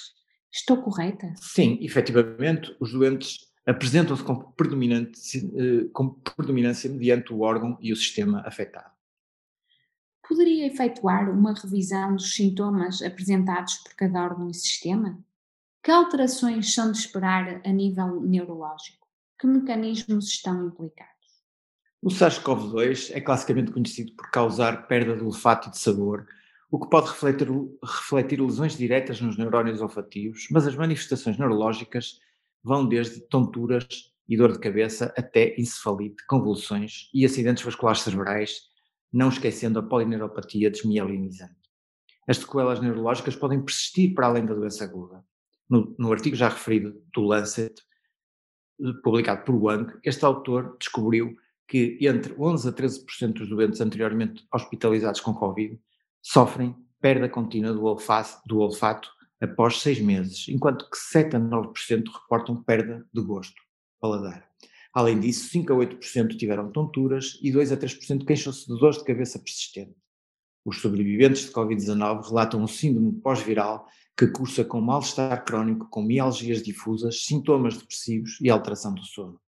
Estou 0.51 0.81
correta? 0.81 1.33
Sim, 1.35 1.77
efetivamente, 1.81 2.75
os 2.79 2.91
doentes 2.91 3.39
apresentam-se 3.65 4.23
com, 4.23 4.53
eh, 4.53 5.89
com 5.91 6.09
predominância 6.35 6.89
mediante 6.89 7.33
o 7.33 7.41
órgão 7.41 7.77
e 7.81 7.91
o 7.91 7.95
sistema 7.95 8.41
afetado. 8.45 8.93
Poderia 10.27 10.65
efetuar 10.67 11.29
uma 11.29 11.53
revisão 11.53 12.15
dos 12.15 12.33
sintomas 12.33 13.01
apresentados 13.01 13.75
por 13.77 13.93
cada 13.95 14.23
órgão 14.23 14.49
e 14.49 14.53
sistema? 14.53 15.19
Que 15.83 15.91
alterações 15.91 16.73
são 16.73 16.91
de 16.91 16.97
esperar 16.97 17.61
a 17.63 17.69
nível 17.69 18.21
neurológico? 18.21 19.07
Que 19.39 19.45
mecanismos 19.45 20.29
estão 20.29 20.67
implicados? 20.67 21.13
O 22.01 22.09
SARS-CoV-2 22.09 23.11
é 23.13 23.21
classicamente 23.21 23.71
conhecido 23.71 24.15
por 24.15 24.31
causar 24.31 24.87
perda 24.87 25.15
de 25.15 25.23
olfato 25.23 25.67
e 25.67 25.71
de 25.71 25.77
sabor, 25.77 26.27
o 26.75 26.79
que 26.79 26.89
pode 26.89 27.07
refletir, 27.07 27.47
refletir 27.81 28.41
lesões 28.41 28.77
diretas 28.77 29.21
nos 29.21 29.37
neurónios 29.37 29.81
olfativos, 29.81 30.47
mas 30.51 30.67
as 30.67 30.75
manifestações 30.75 31.37
neurológicas 31.37 32.19
vão 32.61 32.85
desde 32.85 33.21
tonturas 33.21 34.11
e 34.27 34.35
dor 34.35 34.51
de 34.51 34.59
cabeça 34.59 35.13
até 35.17 35.55
encefalite, 35.57 36.25
convulsões 36.27 37.09
e 37.13 37.23
acidentes 37.23 37.63
vasculares 37.63 38.01
cerebrais, 38.01 38.63
não 39.13 39.29
esquecendo 39.29 39.79
a 39.79 39.83
polineuropatia 39.83 40.69
desmielinizante. 40.69 41.55
As 42.27 42.39
sequelas 42.39 42.81
neurológicas 42.81 43.37
podem 43.37 43.63
persistir 43.63 44.13
para 44.13 44.27
além 44.27 44.45
da 44.45 44.53
doença 44.53 44.83
aguda. 44.83 45.23
No, 45.69 45.95
no 45.97 46.11
artigo 46.11 46.35
já 46.35 46.49
referido 46.49 47.01
do 47.13 47.21
Lancet, 47.21 47.73
publicado 49.01 49.45
por 49.45 49.55
Wang, 49.55 49.93
este 50.03 50.25
autor 50.25 50.75
descobriu 50.77 51.37
que 51.69 51.97
entre 52.01 52.35
11 52.37 52.67
a 52.67 52.73
13% 52.73 53.31
dos 53.31 53.47
doentes 53.47 53.79
anteriormente 53.79 54.45
hospitalizados 54.51 55.21
com 55.21 55.33
Covid 55.33 55.79
sofrem 56.25 56.75
perda 56.99 57.29
contínua 57.29 57.71
do 57.71 57.83
olfato, 57.85 58.41
do 58.47 58.57
olfato 58.57 59.11
após 59.39 59.79
seis 59.79 59.99
meses, 59.99 60.47
enquanto 60.49 60.89
que 60.89 60.97
7 60.97 61.35
a 61.35 61.39
9% 61.39 62.03
reportam 62.11 62.63
perda 62.63 63.05
de 63.13 63.21
gosto, 63.21 63.61
paladar. 64.01 64.49
Além 64.91 65.19
disso, 65.19 65.49
5 65.49 65.71
a 65.71 65.75
8% 65.75 66.35
tiveram 66.35 66.71
tonturas 66.71 67.37
e 67.43 67.51
2 67.51 67.71
a 67.71 67.77
3% 67.77 68.25
queixam-se 68.25 68.65
de 68.65 68.79
dores 68.79 68.97
de 68.97 69.03
cabeça 69.03 69.37
persistente. 69.37 69.95
Os 70.65 70.81
sobreviventes 70.81 71.43
de 71.43 71.51
Covid-19 71.51 72.29
relatam 72.29 72.63
um 72.63 72.67
síndrome 72.67 73.13
pós-viral 73.21 73.85
que 74.17 74.25
cursa 74.25 74.65
com 74.65 74.81
mal-estar 74.81 75.45
crónico, 75.45 75.87
com 75.91 76.01
mialgias 76.01 76.63
difusas, 76.63 77.23
sintomas 77.23 77.77
depressivos 77.77 78.39
e 78.41 78.49
alteração 78.49 78.95
do 78.95 79.03
sono. 79.03 79.39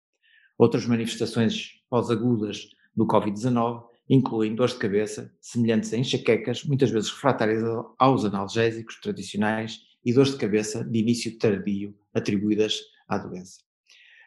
Outras 0.58 0.84
manifestações 0.84 1.80
pós-agudas 1.88 2.68
do 2.94 3.06
Covid-19 3.06 3.95
incluem 4.08 4.54
dores 4.54 4.74
de 4.74 4.78
cabeça, 4.78 5.34
semelhantes 5.40 5.92
a 5.92 5.98
enxaquecas, 5.98 6.64
muitas 6.64 6.90
vezes 6.90 7.10
refratárias 7.10 7.62
aos 7.98 8.24
analgésicos 8.24 9.00
tradicionais 9.00 9.80
e 10.04 10.12
dores 10.12 10.32
de 10.32 10.38
cabeça 10.38 10.84
de 10.84 10.98
início 10.98 11.36
tardio 11.38 11.94
atribuídas 12.14 12.80
à 13.08 13.18
doença. 13.18 13.60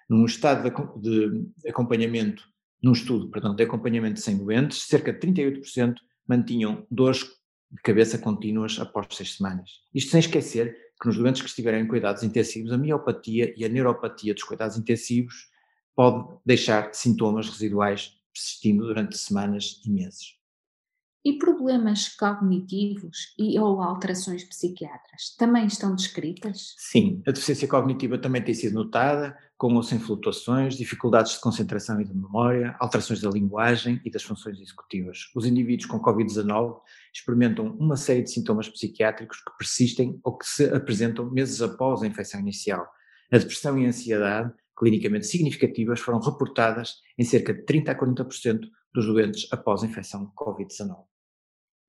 Num 0.10 0.26
estado 0.26 0.70
de 1.00 1.70
acompanhamento, 1.70 2.44
num 2.82 2.92
estudo, 2.92 3.30
perdão, 3.30 3.56
de 3.56 3.64
acompanhamento 3.64 4.20
sem 4.20 4.38
doentes, 4.38 4.82
cerca 4.84 5.14
de 5.14 5.20
38% 5.20 5.96
mantinham 6.28 6.86
dores 6.90 7.24
de 7.72 7.82
cabeça 7.84 8.18
contínuas 8.18 8.80
após 8.80 9.08
seis 9.12 9.36
semanas. 9.36 9.82
Isto 9.94 10.12
sem 10.12 10.20
esquecer 10.20 10.76
que 11.00 11.08
nos 11.08 11.18
doentes 11.18 11.42
que 11.42 11.48
estiverem 11.48 11.84
em 11.84 11.88
cuidados 11.88 12.24
intensivos, 12.24 12.72
a 12.72 12.78
miopatia 12.78 13.54
e 13.56 13.64
a 13.64 13.70
neuropatia 13.70 14.34
dos 14.34 14.44
cuidados 14.44 14.78
intensivos 14.78 15.50
pode 15.96 16.28
deixar 16.46 16.94
sintomas 16.94 17.48
residuais 17.48 18.19
persistindo 18.34 18.86
durante 18.86 19.18
semanas 19.18 19.82
e 19.86 19.90
meses. 19.90 20.40
E 21.26 21.38
problemas 21.38 22.08
cognitivos 22.16 23.36
e 23.38 23.60
ou 23.60 23.82
alterações 23.82 24.44
psiquiátricas 24.46 25.36
também 25.38 25.66
estão 25.66 25.94
descritas? 25.94 26.76
Sim, 26.78 27.22
a 27.28 27.32
deficiência 27.32 27.68
cognitiva 27.68 28.18
também 28.18 28.42
tem 28.42 28.54
sido 28.54 28.76
notada, 28.76 29.38
com 29.58 29.76
ou 29.76 29.84
sem 29.84 30.00
flutuações, 30.00 30.78
dificuldades 30.78 31.34
de 31.34 31.42
concentração 31.42 32.00
e 32.00 32.06
de 32.06 32.14
memória, 32.14 32.74
alterações 32.80 33.20
da 33.20 33.30
linguagem 33.30 34.02
e 34.06 34.10
das 34.10 34.24
funções 34.24 34.58
executivas. 34.62 35.30
Os 35.36 35.46
indivíduos 35.46 35.90
com 35.90 36.00
Covid-19 36.00 36.80
experimentam 37.14 37.76
uma 37.78 37.98
série 37.98 38.24
de 38.24 38.32
sintomas 38.32 38.70
psiquiátricos 38.70 39.44
que 39.44 39.58
persistem 39.58 40.18
ou 40.24 40.38
que 40.38 40.48
se 40.48 40.74
apresentam 40.74 41.30
meses 41.30 41.62
após 41.62 42.02
a 42.02 42.08
infecção 42.08 42.40
inicial. 42.40 42.88
A 43.30 43.38
depressão 43.38 43.78
e 43.78 43.86
a 43.86 43.90
ansiedade 43.90 44.54
clinicamente 44.80 45.28
significativas 45.28 46.00
foram 46.00 46.20
reportadas 46.20 47.02
em 47.18 47.24
cerca 47.24 47.54
de 47.54 47.64
30 47.64 47.92
a 47.92 47.96
40% 48.00 48.62
dos 48.94 49.06
doentes 49.06 49.48
após 49.52 49.84
a 49.84 49.86
infecção 49.86 50.32
Covid-19. 50.36 51.04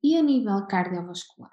E 0.02 0.16
a 0.16 0.22
nível 0.22 0.66
cardiovascular? 0.66 1.52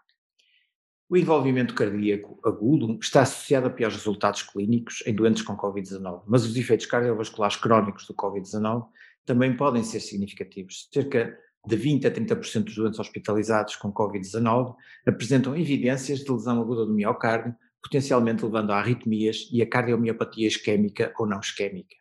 O 1.10 1.16
envolvimento 1.16 1.74
cardíaco 1.74 2.38
agudo 2.44 2.98
está 3.02 3.22
associado 3.22 3.68
a 3.68 3.70
piores 3.70 3.96
resultados 3.96 4.42
clínicos 4.42 5.02
em 5.06 5.16
doentes 5.16 5.42
com 5.42 5.56
Covid-19, 5.56 6.24
mas 6.28 6.44
os 6.44 6.58
efeitos 6.58 6.86
cardiovasculares 6.86 7.56
crónicos 7.56 8.06
do 8.08 8.14
Covid-19 8.14 8.88
também 9.26 9.56
podem 9.56 9.84
ser 9.84 10.02
significativos. 10.02 10.90
Cerca 10.92 11.38
de 11.66 11.76
20 11.76 12.08
a 12.08 12.12
30% 12.12 12.64
dos 12.64 12.76
doentes 12.76 13.00
hospitalizados 13.00 13.76
com 13.76 13.92
Covid-19 13.92 14.76
apresentam 15.06 15.56
evidências 15.56 16.20
de 16.20 16.32
lesão 16.32 16.62
aguda 16.62 16.86
do 16.86 16.94
miocárdio, 16.94 17.56
potencialmente 17.88 18.44
levando 18.44 18.72
a 18.72 18.80
arritmias 18.80 19.48
e 19.52 19.62
a 19.62 19.70
cardiomiopatia 19.70 20.48
isquémica 20.48 21.14
ou 21.18 21.26
não 21.26 21.40
isquémica. 21.40 21.96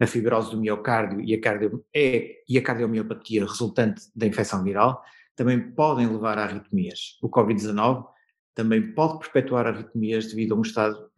A 0.00 0.06
fibrose 0.06 0.50
do 0.50 0.60
miocárdio 0.60 1.20
e 1.20 1.34
a, 1.34 1.40
cardio, 1.40 1.84
é, 1.94 2.36
e 2.48 2.56
a 2.56 2.62
cardiomiopatia 2.62 3.44
resultante 3.44 4.02
da 4.14 4.26
infecção 4.26 4.62
viral 4.62 5.02
também 5.36 5.72
podem 5.72 6.06
levar 6.06 6.38
a 6.38 6.44
arritmias. 6.44 7.18
O 7.22 7.28
Covid-19 7.28 8.06
também 8.54 8.94
pode 8.94 9.18
perpetuar 9.18 9.66
arritmias 9.66 10.26
devido 10.26 10.54
a 10.54 10.58
um 10.58 10.62
estado 10.62 11.10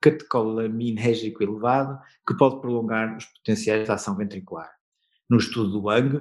catecolaminérgico 0.00 1.42
elevado, 1.42 1.98
que 2.26 2.36
pode 2.36 2.60
prolongar 2.60 3.16
os 3.16 3.24
potenciais 3.24 3.86
de 3.86 3.90
ação 3.90 4.14
ventricular. 4.14 4.70
No 5.28 5.38
estudo 5.38 5.70
do 5.70 5.84
Wang, 5.84 6.20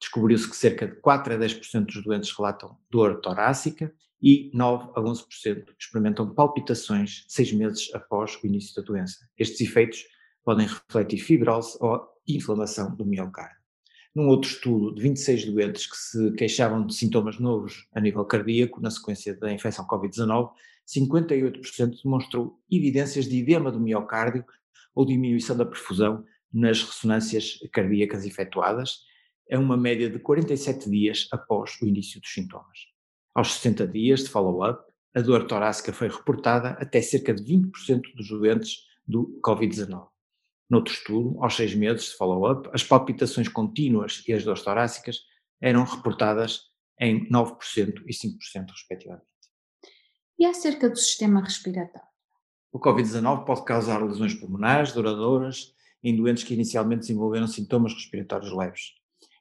descobriu-se 0.00 0.48
que 0.48 0.56
cerca 0.56 0.86
de 0.86 0.96
4 0.96 1.34
a 1.34 1.38
10% 1.38 1.86
dos 1.86 2.02
doentes 2.02 2.36
relatam 2.36 2.76
dor 2.90 3.20
torácica 3.20 3.92
e 4.22 4.50
9 4.54 4.90
a 4.94 5.00
11% 5.00 5.66
experimentam 5.78 6.34
palpitações 6.34 7.24
seis 7.28 7.52
meses 7.52 7.90
após 7.94 8.36
o 8.42 8.46
início 8.46 8.74
da 8.74 8.82
doença. 8.82 9.18
Estes 9.38 9.60
efeitos 9.60 10.04
podem 10.44 10.66
refletir 10.66 11.18
fibrose 11.18 11.76
ou 11.80 12.00
inflamação 12.26 12.94
do 12.94 13.04
miocárdio. 13.04 13.62
Num 14.14 14.28
outro 14.28 14.50
estudo 14.50 14.94
de 14.94 15.02
26 15.02 15.46
doentes 15.46 15.86
que 15.86 15.96
se 15.96 16.32
queixavam 16.32 16.86
de 16.86 16.94
sintomas 16.94 17.38
novos 17.38 17.88
a 17.92 18.00
nível 18.00 18.24
cardíaco 18.24 18.80
na 18.80 18.90
sequência 18.90 19.36
da 19.36 19.52
infecção 19.52 19.86
Covid-19, 19.86 20.52
58% 20.86 22.02
demonstrou 22.02 22.60
evidências 22.70 23.26
de 23.26 23.38
edema 23.38 23.72
do 23.72 23.80
miocárdio 23.80 24.44
ou 24.94 25.04
diminuição 25.04 25.56
da 25.56 25.66
perfusão 25.66 26.24
nas 26.52 26.82
ressonâncias 26.82 27.58
cardíacas 27.72 28.24
efetuadas, 28.24 29.00
a 29.50 29.58
uma 29.58 29.76
média 29.76 30.08
de 30.08 30.18
47 30.18 30.90
dias 30.90 31.28
após 31.32 31.80
o 31.80 31.86
início 31.86 32.20
dos 32.20 32.32
sintomas. 32.32 32.78
Aos 33.34 33.54
60 33.54 33.86
dias 33.88 34.24
de 34.24 34.28
follow-up, 34.30 34.82
a 35.14 35.20
dor 35.20 35.46
torácica 35.46 35.92
foi 35.92 36.08
reportada 36.08 36.70
até 36.70 37.00
cerca 37.00 37.32
de 37.32 37.42
20% 37.42 38.02
dos 38.16 38.28
doentes 38.28 38.78
do 39.06 39.40
Covid-19. 39.44 40.08
Noutro 40.68 40.92
estudo, 40.92 41.42
aos 41.42 41.54
seis 41.54 41.74
meses 41.74 42.10
de 42.10 42.16
follow-up, 42.16 42.68
as 42.72 42.82
palpitações 42.82 43.48
contínuas 43.48 44.22
e 44.26 44.32
as 44.32 44.44
dores 44.44 44.62
torácicas 44.62 45.18
eram 45.60 45.84
reportadas 45.84 46.62
em 47.00 47.28
9% 47.28 48.02
e 48.06 48.12
5%, 48.12 48.70
respectivamente. 48.70 49.24
E 50.38 50.46
acerca 50.46 50.88
do 50.88 50.96
sistema 50.96 51.40
respiratório? 51.40 52.08
O 52.72 52.80
Covid-19 52.80 53.44
pode 53.44 53.64
causar 53.64 54.02
lesões 54.02 54.34
pulmonares 54.34 54.92
duradouras 54.92 55.74
em 56.02 56.16
doentes 56.16 56.42
que 56.42 56.54
inicialmente 56.54 57.02
desenvolveram 57.02 57.46
sintomas 57.46 57.94
respiratórios 57.94 58.52
leves. 58.52 58.94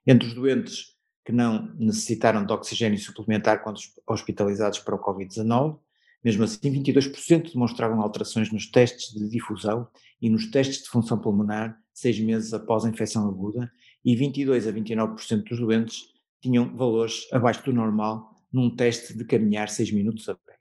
Entre 0.06 0.28
os 0.28 0.34
doentes 0.34 0.94
que 1.26 1.32
não 1.32 1.74
necessitaram 1.76 2.46
de 2.46 2.52
oxigênio 2.52 3.00
suplementar 3.00 3.64
quando 3.64 3.80
hospitalizados 4.08 4.80
para 4.80 4.96
o 4.96 5.00
Covid-19, 5.00 5.80
mesmo 6.24 6.44
assim, 6.44 6.72
22% 6.72 7.52
demonstravam 7.52 8.02
alterações 8.02 8.52
nos 8.52 8.68
testes 8.70 9.14
de 9.14 9.30
difusão 9.30 9.88
e 10.22 10.30
nos 10.30 10.50
testes 10.50 10.84
de 10.84 10.90
função 10.90 11.20
pulmonar 11.20 11.78
seis 11.94 12.20
meses 12.20 12.54
após 12.54 12.86
a 12.86 12.90
infecção 12.90 13.28
aguda 13.28 13.72
e 14.04 14.16
22 14.16 14.68
a 14.68 14.72
29% 14.72 15.44
dos 15.44 15.60
doentes 15.60 16.14
tinham 16.42 16.76
valores 16.76 17.28
abaixo 17.32 17.64
do 17.64 17.74
normal 17.74 18.34
num 18.52 18.74
teste 18.74 19.18
de 19.18 19.26
caminhar 19.26 19.70
seis 19.70 19.92
minutos 19.92 20.28
a 20.30 20.36
pé. 20.36 20.58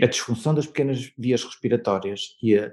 A 0.00 0.06
disfunção 0.06 0.54
das 0.54 0.66
pequenas 0.66 1.12
vias 1.16 1.44
respiratórias 1.44 2.36
e 2.42 2.56
a 2.56 2.72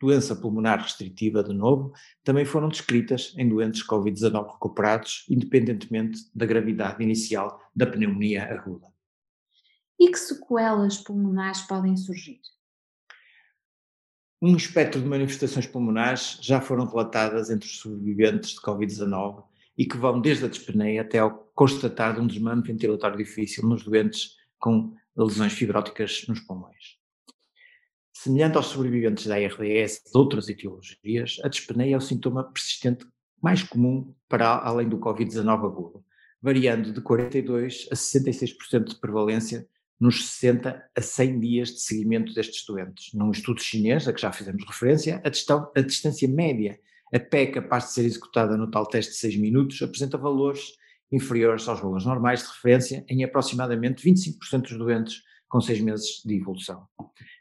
doença 0.00 0.34
pulmonar 0.34 0.80
restritiva, 0.80 1.44
de 1.44 1.52
novo, 1.52 1.92
também 2.24 2.46
foram 2.46 2.68
descritas 2.68 3.34
em 3.36 3.46
doentes 3.46 3.86
Covid-19 3.86 4.52
recuperados, 4.52 5.26
independentemente 5.28 6.20
da 6.34 6.46
gravidade 6.46 7.02
inicial 7.02 7.60
da 7.76 7.86
pneumonia 7.86 8.44
aguda. 8.44 8.88
E 9.98 10.10
que 10.10 10.18
sequelas 10.18 10.96
pulmonares 10.96 11.60
podem 11.60 11.94
surgir? 11.96 12.40
Um 14.40 14.56
espectro 14.56 15.02
de 15.02 15.06
manifestações 15.06 15.66
pulmonares 15.66 16.38
já 16.40 16.62
foram 16.62 16.86
relatadas 16.86 17.50
entre 17.50 17.68
os 17.68 17.78
sobreviventes 17.78 18.52
de 18.52 18.62
Covid-19 18.62 19.44
e 19.76 19.84
que 19.84 19.98
vão 19.98 20.18
desde 20.18 20.46
a 20.46 20.48
dispneia 20.48 21.02
até 21.02 21.18
ao 21.18 21.50
constatar 21.54 22.14
de 22.14 22.20
um 22.20 22.26
desmame 22.26 22.62
ventilatório 22.62 23.18
difícil 23.18 23.68
nos 23.68 23.84
doentes 23.84 24.36
com 24.58 24.94
lesões 25.14 25.52
fibróticas 25.52 26.24
nos 26.26 26.40
pulmões. 26.40 26.99
Semelhante 28.22 28.58
aos 28.58 28.66
sobreviventes 28.66 29.26
da 29.26 29.36
ARDS 29.36 30.02
de 30.04 30.18
outras 30.18 30.46
etiologias, 30.46 31.40
a 31.42 31.48
dispneia 31.48 31.94
é 31.94 31.96
o 31.96 32.02
sintoma 32.02 32.44
persistente 32.44 33.06
mais 33.42 33.62
comum 33.62 34.14
para 34.28 34.58
além 34.58 34.86
do 34.86 34.98
Covid-19 34.98 35.48
agudo, 35.48 36.04
variando 36.42 36.92
de 36.92 37.00
42% 37.00 37.88
a 37.90 37.94
66% 37.94 38.88
de 38.90 39.00
prevalência 39.00 39.66
nos 39.98 40.32
60 40.32 40.90
a 40.94 41.00
100 41.00 41.40
dias 41.40 41.68
de 41.70 41.80
seguimento 41.80 42.34
destes 42.34 42.62
doentes. 42.66 43.14
Num 43.14 43.30
estudo 43.30 43.58
chinês, 43.58 44.06
a 44.06 44.12
que 44.12 44.20
já 44.20 44.30
fizemos 44.30 44.66
referência, 44.66 45.22
a, 45.24 45.30
distância, 45.30 45.70
a 45.74 45.80
distância 45.80 46.28
média 46.28 46.78
a 47.14 47.18
pé 47.18 47.46
capaz 47.46 47.86
de 47.86 47.92
ser 47.94 48.04
executada 48.04 48.54
no 48.54 48.70
tal 48.70 48.84
teste 48.84 49.12
de 49.12 49.18
6 49.18 49.36
minutos 49.38 49.80
apresenta 49.80 50.18
valores 50.18 50.74
inferiores 51.10 51.66
aos 51.66 51.80
valores 51.80 52.04
normais 52.04 52.42
de 52.42 52.48
referência 52.48 53.02
em 53.08 53.24
aproximadamente 53.24 54.06
25% 54.06 54.60
dos 54.60 54.76
doentes 54.76 55.29
com 55.50 55.60
6 55.60 55.80
meses 55.80 56.22
de 56.24 56.36
evolução. 56.36 56.86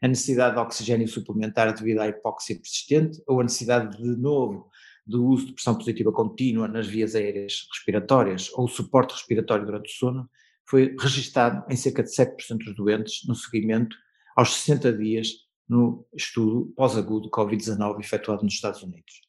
A 0.02 0.08
necessidade 0.08 0.56
de 0.56 0.62
oxigênio 0.62 1.08
suplementar 1.08 1.74
devido 1.74 2.00
à 2.00 2.08
hipóxia 2.08 2.56
persistente 2.56 3.22
ou 3.28 3.40
a 3.40 3.44
necessidade 3.44 3.96
de 3.98 4.18
novo 4.18 4.70
do 5.06 5.26
uso 5.26 5.46
de 5.46 5.54
pressão 5.54 5.76
positiva 5.76 6.12
contínua 6.12 6.68
nas 6.68 6.88
vias 6.88 7.16
aéreas 7.16 7.68
respiratórias 7.72 8.50
ou 8.54 8.68
suporte 8.68 9.14
respiratório 9.14 9.66
durante 9.66 9.94
o 9.94 9.98
sono 9.98 10.30
foi 10.66 10.96
registado 11.00 11.64
em 11.72 11.76
cerca 11.76 12.04
de 12.04 12.10
7% 12.10 12.58
dos 12.58 12.76
doentes 12.76 13.28
no 13.28 13.36
seguimento 13.36 13.96
aos 14.36 14.56
60 14.56 14.94
dias 14.94 15.30
no 15.68 16.06
estudo 16.14 16.74
pós-agudo 16.76 17.30
Covid-19 17.30 18.00
efetuado 18.00 18.44
nos 18.44 18.54
Estados 18.54 18.82
Unidos. 18.82 19.22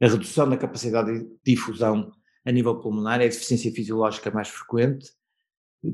A 0.00 0.08
redução 0.08 0.48
da 0.48 0.56
capacidade 0.56 1.18
de 1.18 1.28
difusão 1.44 2.10
a 2.44 2.50
nível 2.50 2.80
pulmonar 2.80 3.20
é 3.20 3.24
a 3.24 3.28
deficiência 3.28 3.70
fisiológica 3.72 4.30
mais 4.30 4.48
frequente 4.48 5.10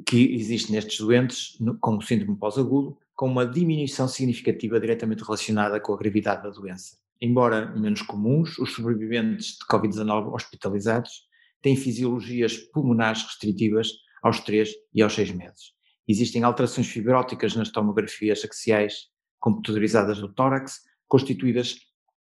que 0.07 0.35
existe 0.35 0.71
nestes 0.71 0.99
doentes 0.99 1.59
com 1.81 2.01
síndrome 2.01 2.37
pós-agudo, 2.37 2.99
com 3.15 3.27
uma 3.27 3.47
diminuição 3.47 4.07
significativa 4.07 4.79
diretamente 4.79 5.25
relacionada 5.25 5.81
com 5.81 5.93
a 5.93 5.97
gravidade 5.97 6.43
da 6.43 6.51
doença. 6.51 6.97
Embora 7.21 7.75
menos 7.75 8.03
comuns, 8.03 8.59
os 8.59 8.75
sobreviventes 8.75 9.57
de 9.59 9.67
Covid-19 9.67 10.33
hospitalizados 10.33 11.27
têm 11.61 11.75
fisiologias 11.75 12.57
pulmonares 12.57 13.23
restritivas 13.25 13.91
aos 14.23 14.41
3 14.41 14.71
e 14.95 15.03
aos 15.03 15.15
6 15.15 15.33
meses. 15.33 15.73
Existem 16.07 16.45
alterações 16.45 16.87
fibróticas 16.87 17.57
nas 17.57 17.71
tomografias 17.71 18.45
axiais 18.45 19.09
computadorizadas 19.41 20.19
do 20.19 20.33
tórax, 20.33 20.81
constituídas 21.09 21.77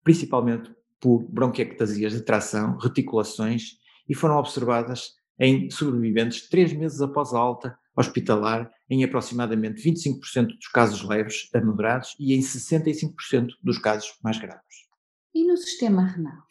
principalmente 0.03 0.71
por 0.99 1.23
bronquiectasias 1.23 2.13
de 2.13 2.21
tração, 2.21 2.77
reticulações, 2.77 3.77
e 4.07 4.13
foram 4.13 4.37
observadas 4.37 5.13
em 5.39 5.69
sobreviventes 5.69 6.47
três 6.49 6.73
meses 6.73 7.01
após 7.01 7.33
a 7.33 7.39
alta 7.39 7.77
hospitalar, 7.95 8.71
em 8.89 9.03
aproximadamente 9.03 9.81
25% 9.81 10.47
dos 10.47 10.67
casos 10.67 11.03
leves 11.03 11.49
a 11.53 11.61
moderados 11.61 12.15
e 12.19 12.33
em 12.33 12.39
65% 12.39 13.49
dos 13.61 13.77
casos 13.77 14.13
mais 14.23 14.37
graves. 14.37 14.87
E 15.33 15.45
no 15.45 15.57
sistema 15.57 16.05
renal? 16.05 16.43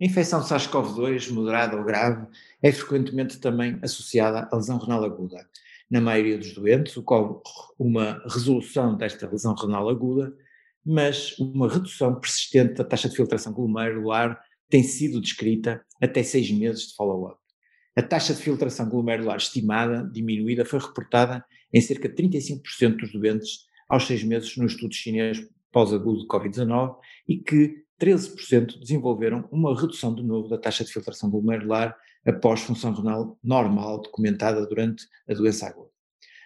A 0.00 0.04
infecção 0.04 0.40
SARS-CoV-2, 0.40 1.30
moderada 1.32 1.76
ou 1.76 1.84
grave, 1.84 2.26
é 2.62 2.70
frequentemente 2.70 3.40
também 3.40 3.78
associada 3.82 4.48
à 4.50 4.56
lesão 4.56 4.78
renal 4.78 5.04
aguda. 5.04 5.44
Na 5.90 6.00
maioria 6.00 6.38
dos 6.38 6.52
doentes 6.54 6.96
ocorre 6.96 7.40
uma 7.78 8.22
resolução 8.28 8.96
desta 8.96 9.28
lesão 9.28 9.54
renal 9.54 9.88
aguda, 9.88 10.32
mas 10.84 11.36
uma 11.38 11.68
redução 11.68 12.14
persistente 12.14 12.74
da 12.74 12.84
taxa 12.84 13.08
de 13.08 13.16
filtração 13.16 13.52
glomerular 13.52 14.40
tem 14.68 14.82
sido 14.82 15.20
descrita 15.20 15.84
até 16.00 16.22
seis 16.22 16.50
meses 16.50 16.88
de 16.88 16.94
follow-up. 16.94 17.38
A 17.98 18.02
taxa 18.02 18.32
de 18.32 18.40
filtração 18.40 18.88
glomerular 18.88 19.38
estimada, 19.38 20.08
diminuída, 20.12 20.64
foi 20.64 20.78
reportada 20.78 21.44
em 21.74 21.80
cerca 21.80 22.08
de 22.08 22.14
35% 22.14 22.96
dos 22.96 23.10
doentes 23.10 23.66
aos 23.88 24.06
seis 24.06 24.22
meses 24.22 24.56
no 24.56 24.66
estudo 24.66 24.94
chinês 24.94 25.44
pós-agudo 25.72 26.20
de 26.20 26.28
Covid-19 26.28 26.94
e 27.26 27.38
que 27.38 27.82
13% 28.00 28.78
desenvolveram 28.78 29.48
uma 29.50 29.76
redução 29.76 30.14
de 30.14 30.22
novo 30.22 30.48
da 30.48 30.56
taxa 30.56 30.84
de 30.84 30.92
filtração 30.92 31.28
glomerular 31.28 31.96
após 32.24 32.60
função 32.60 32.92
renal 32.92 33.36
normal 33.42 34.00
documentada 34.00 34.64
durante 34.64 35.04
a 35.28 35.34
doença 35.34 35.66
aguda. 35.66 35.90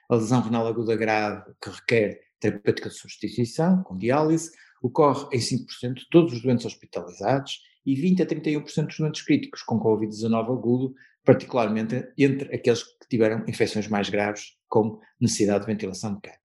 A 0.09 0.15
lesão 0.15 0.41
renal 0.41 0.67
aguda 0.67 0.97
grave 0.97 1.53
que 1.63 1.69
requer 1.69 2.21
terapêutica 2.41 2.89
de 2.89 2.97
substituição, 2.97 3.83
com 3.83 3.99
diálise, 3.99 4.51
ocorre 4.83 5.27
em 5.37 5.39
5% 5.39 5.95
de 5.97 6.09
todos 6.09 6.33
os 6.33 6.41
doentes 6.41 6.65
hospitalizados 6.65 7.61
e 7.85 7.95
20 7.95 8.23
a 8.23 8.27
31% 8.27 8.87
dos 8.87 8.99
doentes 8.99 9.23
críticos 9.23 9.63
com 9.63 9.81
Covid-19 9.81 10.53
agudo, 10.53 10.95
particularmente 11.25 12.07
entre 12.19 12.55
aqueles 12.55 12.83
que 12.83 13.09
tiveram 13.09 13.45
infecções 13.49 13.89
mais 13.89 14.09
graves, 14.09 14.57
com 14.69 15.01
necessidade 15.21 15.67
de 15.67 15.73
ventilação 15.73 16.15
mecânica. 16.15 16.41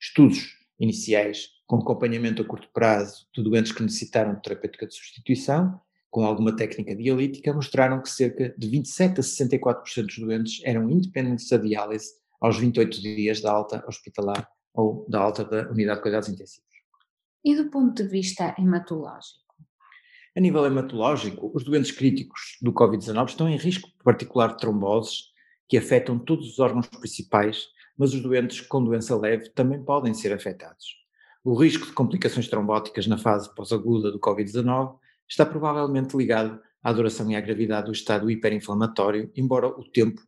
Estudos 0.00 0.56
iniciais 0.78 1.48
com 1.66 1.76
acompanhamento 1.76 2.42
a 2.42 2.44
curto 2.44 2.68
prazo 2.72 3.26
de 3.34 3.42
doentes 3.42 3.72
que 3.72 3.82
necessitaram 3.82 4.34
de 4.34 4.42
terapêutica 4.42 4.86
de 4.86 4.94
substituição, 4.94 5.80
com 6.10 6.26
alguma 6.26 6.54
técnica 6.54 6.94
dialítica, 6.94 7.54
mostraram 7.54 8.02
que 8.02 8.10
cerca 8.10 8.54
de 8.58 8.68
27 8.68 9.20
a 9.20 9.22
64% 9.22 10.06
dos 10.06 10.18
doentes 10.18 10.60
eram 10.64 10.90
independentes 10.90 11.48
da 11.48 11.56
diálise 11.56 12.12
aos 12.38 12.58
28 12.58 13.00
dias 13.00 13.40
da 13.40 13.50
alta 13.50 13.82
hospitalar 13.88 14.46
ou 14.74 15.06
da 15.08 15.20
alta 15.20 15.44
da 15.44 15.70
unidade 15.70 15.98
de 15.98 16.02
cuidados 16.02 16.28
intensivos. 16.28 16.68
E 17.44 17.56
do 17.56 17.70
ponto 17.70 18.02
de 18.02 18.08
vista 18.08 18.54
hematológico? 18.58 19.41
A 20.34 20.40
nível 20.40 20.64
hematológico, 20.64 21.50
os 21.54 21.62
doentes 21.62 21.90
críticos 21.90 22.56
do 22.62 22.72
Covid-19 22.72 23.28
estão 23.28 23.48
em 23.50 23.56
risco 23.58 23.90
particular 24.02 24.48
de 24.48 24.56
tromboses 24.56 25.24
que 25.68 25.76
afetam 25.76 26.18
todos 26.18 26.48
os 26.48 26.58
órgãos 26.58 26.86
principais, 26.86 27.66
mas 27.98 28.14
os 28.14 28.22
doentes 28.22 28.62
com 28.62 28.82
doença 28.82 29.14
leve 29.14 29.50
também 29.50 29.84
podem 29.84 30.14
ser 30.14 30.32
afetados. 30.32 30.86
O 31.44 31.54
risco 31.54 31.84
de 31.84 31.92
complicações 31.92 32.48
trombóticas 32.48 33.06
na 33.06 33.18
fase 33.18 33.54
pós-aguda 33.54 34.10
do 34.10 34.18
Covid-19 34.18 34.96
está 35.28 35.44
provavelmente 35.44 36.16
ligado 36.16 36.58
à 36.82 36.90
duração 36.94 37.30
e 37.30 37.36
à 37.36 37.40
gravidade 37.40 37.86
do 37.86 37.92
estado 37.92 38.30
hiperinflamatório, 38.30 39.30
embora 39.36 39.66
o 39.68 39.84
tempo 39.84 40.22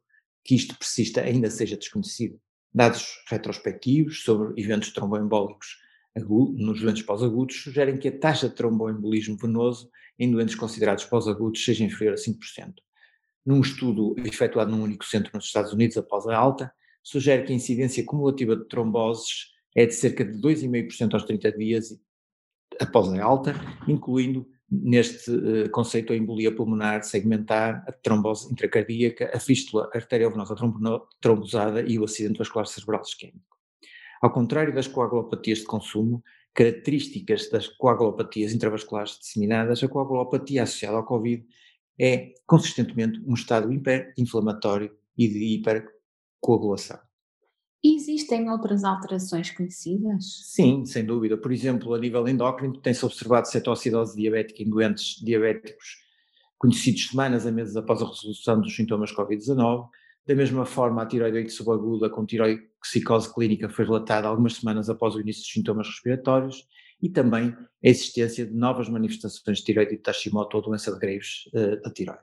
que 0.44 0.54
isto 0.54 0.76
persista 0.76 1.22
ainda 1.22 1.48
seja 1.48 1.78
desconhecido. 1.78 2.38
Dados 2.74 3.24
retrospectivos 3.30 4.22
sobre 4.22 4.60
eventos 4.60 4.92
tromboembólicos 4.92 5.78
nos 6.16 6.80
doentes 6.80 7.02
pós-agudos 7.02 7.62
sugerem 7.62 7.96
que 7.96 8.08
a 8.08 8.18
taxa 8.18 8.48
de 8.48 8.54
tromboembolismo 8.54 9.36
venoso 9.36 9.90
em 10.18 10.30
doentes 10.30 10.54
considerados 10.54 11.04
pós-agudos 11.04 11.64
seja 11.64 11.84
inferior 11.84 12.14
a 12.14 12.16
5%. 12.16 12.74
Num 13.44 13.60
estudo 13.60 14.14
efetuado 14.18 14.70
num 14.70 14.82
único 14.82 15.04
centro 15.04 15.30
nos 15.34 15.46
Estados 15.46 15.72
Unidos 15.72 15.96
após 15.96 16.26
a 16.26 16.36
alta, 16.36 16.72
sugere 17.02 17.44
que 17.44 17.52
a 17.52 17.56
incidência 17.56 18.04
cumulativa 18.04 18.56
de 18.56 18.66
tromboses 18.68 19.52
é 19.74 19.84
de 19.84 19.94
cerca 19.94 20.24
de 20.24 20.40
2,5% 20.40 21.14
aos 21.14 21.24
30 21.24 21.52
dias 21.52 22.00
após 22.80 23.12
a 23.12 23.22
alta, 23.22 23.54
incluindo 23.86 24.46
neste 24.70 25.30
uh, 25.30 25.70
conceito 25.70 26.12
a 26.12 26.16
embolia 26.16 26.54
pulmonar 26.54 27.02
segmentar, 27.04 27.84
a 27.86 27.92
trombose 27.92 28.50
intracardíaca, 28.50 29.30
a 29.34 29.38
fístula 29.38 29.90
arteriovenosa 29.94 30.54
trombosada 31.20 31.82
e 31.82 31.98
o 31.98 32.04
acidente 32.04 32.38
vascular 32.38 32.66
cerebral 32.66 33.02
isquémico. 33.02 33.53
Ao 34.24 34.32
contrário 34.32 34.74
das 34.74 34.88
coagulopatias 34.88 35.58
de 35.58 35.64
consumo, 35.66 36.24
características 36.54 37.50
das 37.50 37.68
coagulopatias 37.68 38.54
intravasculares 38.54 39.18
disseminadas, 39.18 39.84
a 39.84 39.88
coagulopatia 39.88 40.62
associada 40.62 40.96
ao 40.96 41.04
Covid 41.04 41.46
é 42.00 42.32
consistentemente 42.46 43.20
um 43.26 43.34
estado 43.34 43.70
hiperinflamatório 43.70 44.90
e 45.18 45.28
de 45.28 45.56
hipercoagulação. 45.56 46.98
Existem 47.84 48.48
outras 48.48 48.82
alterações 48.82 49.50
conhecidas? 49.50 50.24
Sim, 50.54 50.86
sem 50.86 51.04
dúvida. 51.04 51.36
Por 51.36 51.52
exemplo, 51.52 51.92
a 51.92 51.98
nível 51.98 52.26
endócrino, 52.26 52.80
tem-se 52.80 53.04
observado 53.04 53.46
cetoacidose 53.46 54.16
diabética 54.16 54.62
em 54.62 54.70
doentes 54.70 55.22
diabéticos 55.22 55.98
conhecidos 56.56 57.08
semanas 57.08 57.46
a 57.46 57.52
meses 57.52 57.76
após 57.76 58.00
a 58.00 58.08
resolução 58.08 58.58
dos 58.58 58.74
sintomas 58.74 59.12
Covid-19. 59.12 59.86
Da 60.26 60.34
mesma 60.34 60.64
forma, 60.64 61.02
a 61.02 61.06
tiroideite 61.06 61.52
subaguda 61.52 62.08
com 62.08 62.24
tiroidexicose 62.24 63.32
clínica 63.32 63.68
foi 63.68 63.84
relatada 63.84 64.26
algumas 64.26 64.54
semanas 64.54 64.88
após 64.88 65.14
o 65.14 65.20
início 65.20 65.42
dos 65.42 65.52
sintomas 65.52 65.86
respiratórios 65.86 66.66
e 67.02 67.10
também 67.10 67.54
a 67.54 67.88
existência 67.88 68.46
de 68.46 68.54
novas 68.54 68.88
manifestações 68.88 69.58
de 69.58 69.64
tiroidite 69.64 70.08
Hashimoto 70.08 70.56
ou 70.56 70.62
doença 70.62 70.90
de 70.92 70.98
Graves 70.98 71.46
uh, 71.52 71.82
da 71.82 71.90
tiroide. 71.90 72.22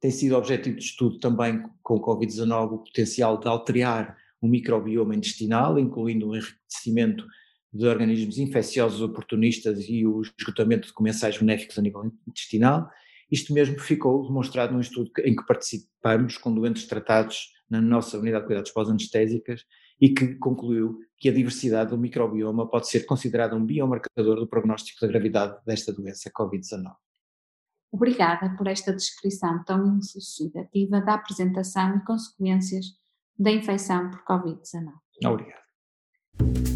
Tem 0.00 0.10
sido 0.10 0.36
objetivo 0.36 0.76
de 0.76 0.84
estudo 0.84 1.18
também 1.18 1.62
com 1.82 1.96
o 1.96 2.00
Covid-19 2.00 2.72
o 2.72 2.78
potencial 2.78 3.38
de 3.38 3.48
alterar 3.48 4.16
o 4.40 4.48
microbioma 4.48 5.14
intestinal, 5.14 5.78
incluindo 5.78 6.28
o 6.28 6.36
enriquecimento 6.36 7.26
de 7.72 7.86
organismos 7.86 8.38
infecciosos 8.38 9.02
oportunistas 9.02 9.84
e 9.88 10.06
o 10.06 10.22
esgotamento 10.22 10.88
de 10.88 10.94
comensais 10.94 11.36
benéficos 11.36 11.78
a 11.78 11.82
nível 11.82 12.10
intestinal. 12.26 12.88
Isto 13.30 13.52
mesmo 13.52 13.78
ficou 13.78 14.26
demonstrado 14.26 14.72
num 14.72 14.80
estudo 14.80 15.10
em 15.24 15.34
que 15.34 15.46
participamos 15.46 16.38
com 16.38 16.54
doentes 16.54 16.86
tratados 16.86 17.52
na 17.68 17.80
nossa 17.80 18.18
unidade 18.18 18.44
de 18.44 18.46
cuidados 18.46 18.70
pós-anestésicas 18.70 19.64
e 20.00 20.10
que 20.10 20.34
concluiu 20.36 20.98
que 21.18 21.28
a 21.28 21.32
diversidade 21.32 21.90
do 21.90 21.98
microbioma 21.98 22.68
pode 22.68 22.88
ser 22.88 23.06
considerada 23.06 23.56
um 23.56 23.64
biomarcador 23.64 24.36
do 24.36 24.46
prognóstico 24.46 25.00
da 25.00 25.08
gravidade 25.08 25.56
desta 25.64 25.92
doença 25.92 26.30
Covid-19. 26.30 26.94
Obrigada 27.90 28.54
por 28.56 28.66
esta 28.66 28.92
descrição 28.92 29.64
tão 29.64 29.86
elucidativa 29.86 31.00
da 31.00 31.14
apresentação 31.14 31.96
e 31.96 32.04
consequências 32.04 32.86
da 33.38 33.50
infecção 33.50 34.10
por 34.10 34.22
Covid-19. 34.24 34.92
Obrigado. 35.24 36.75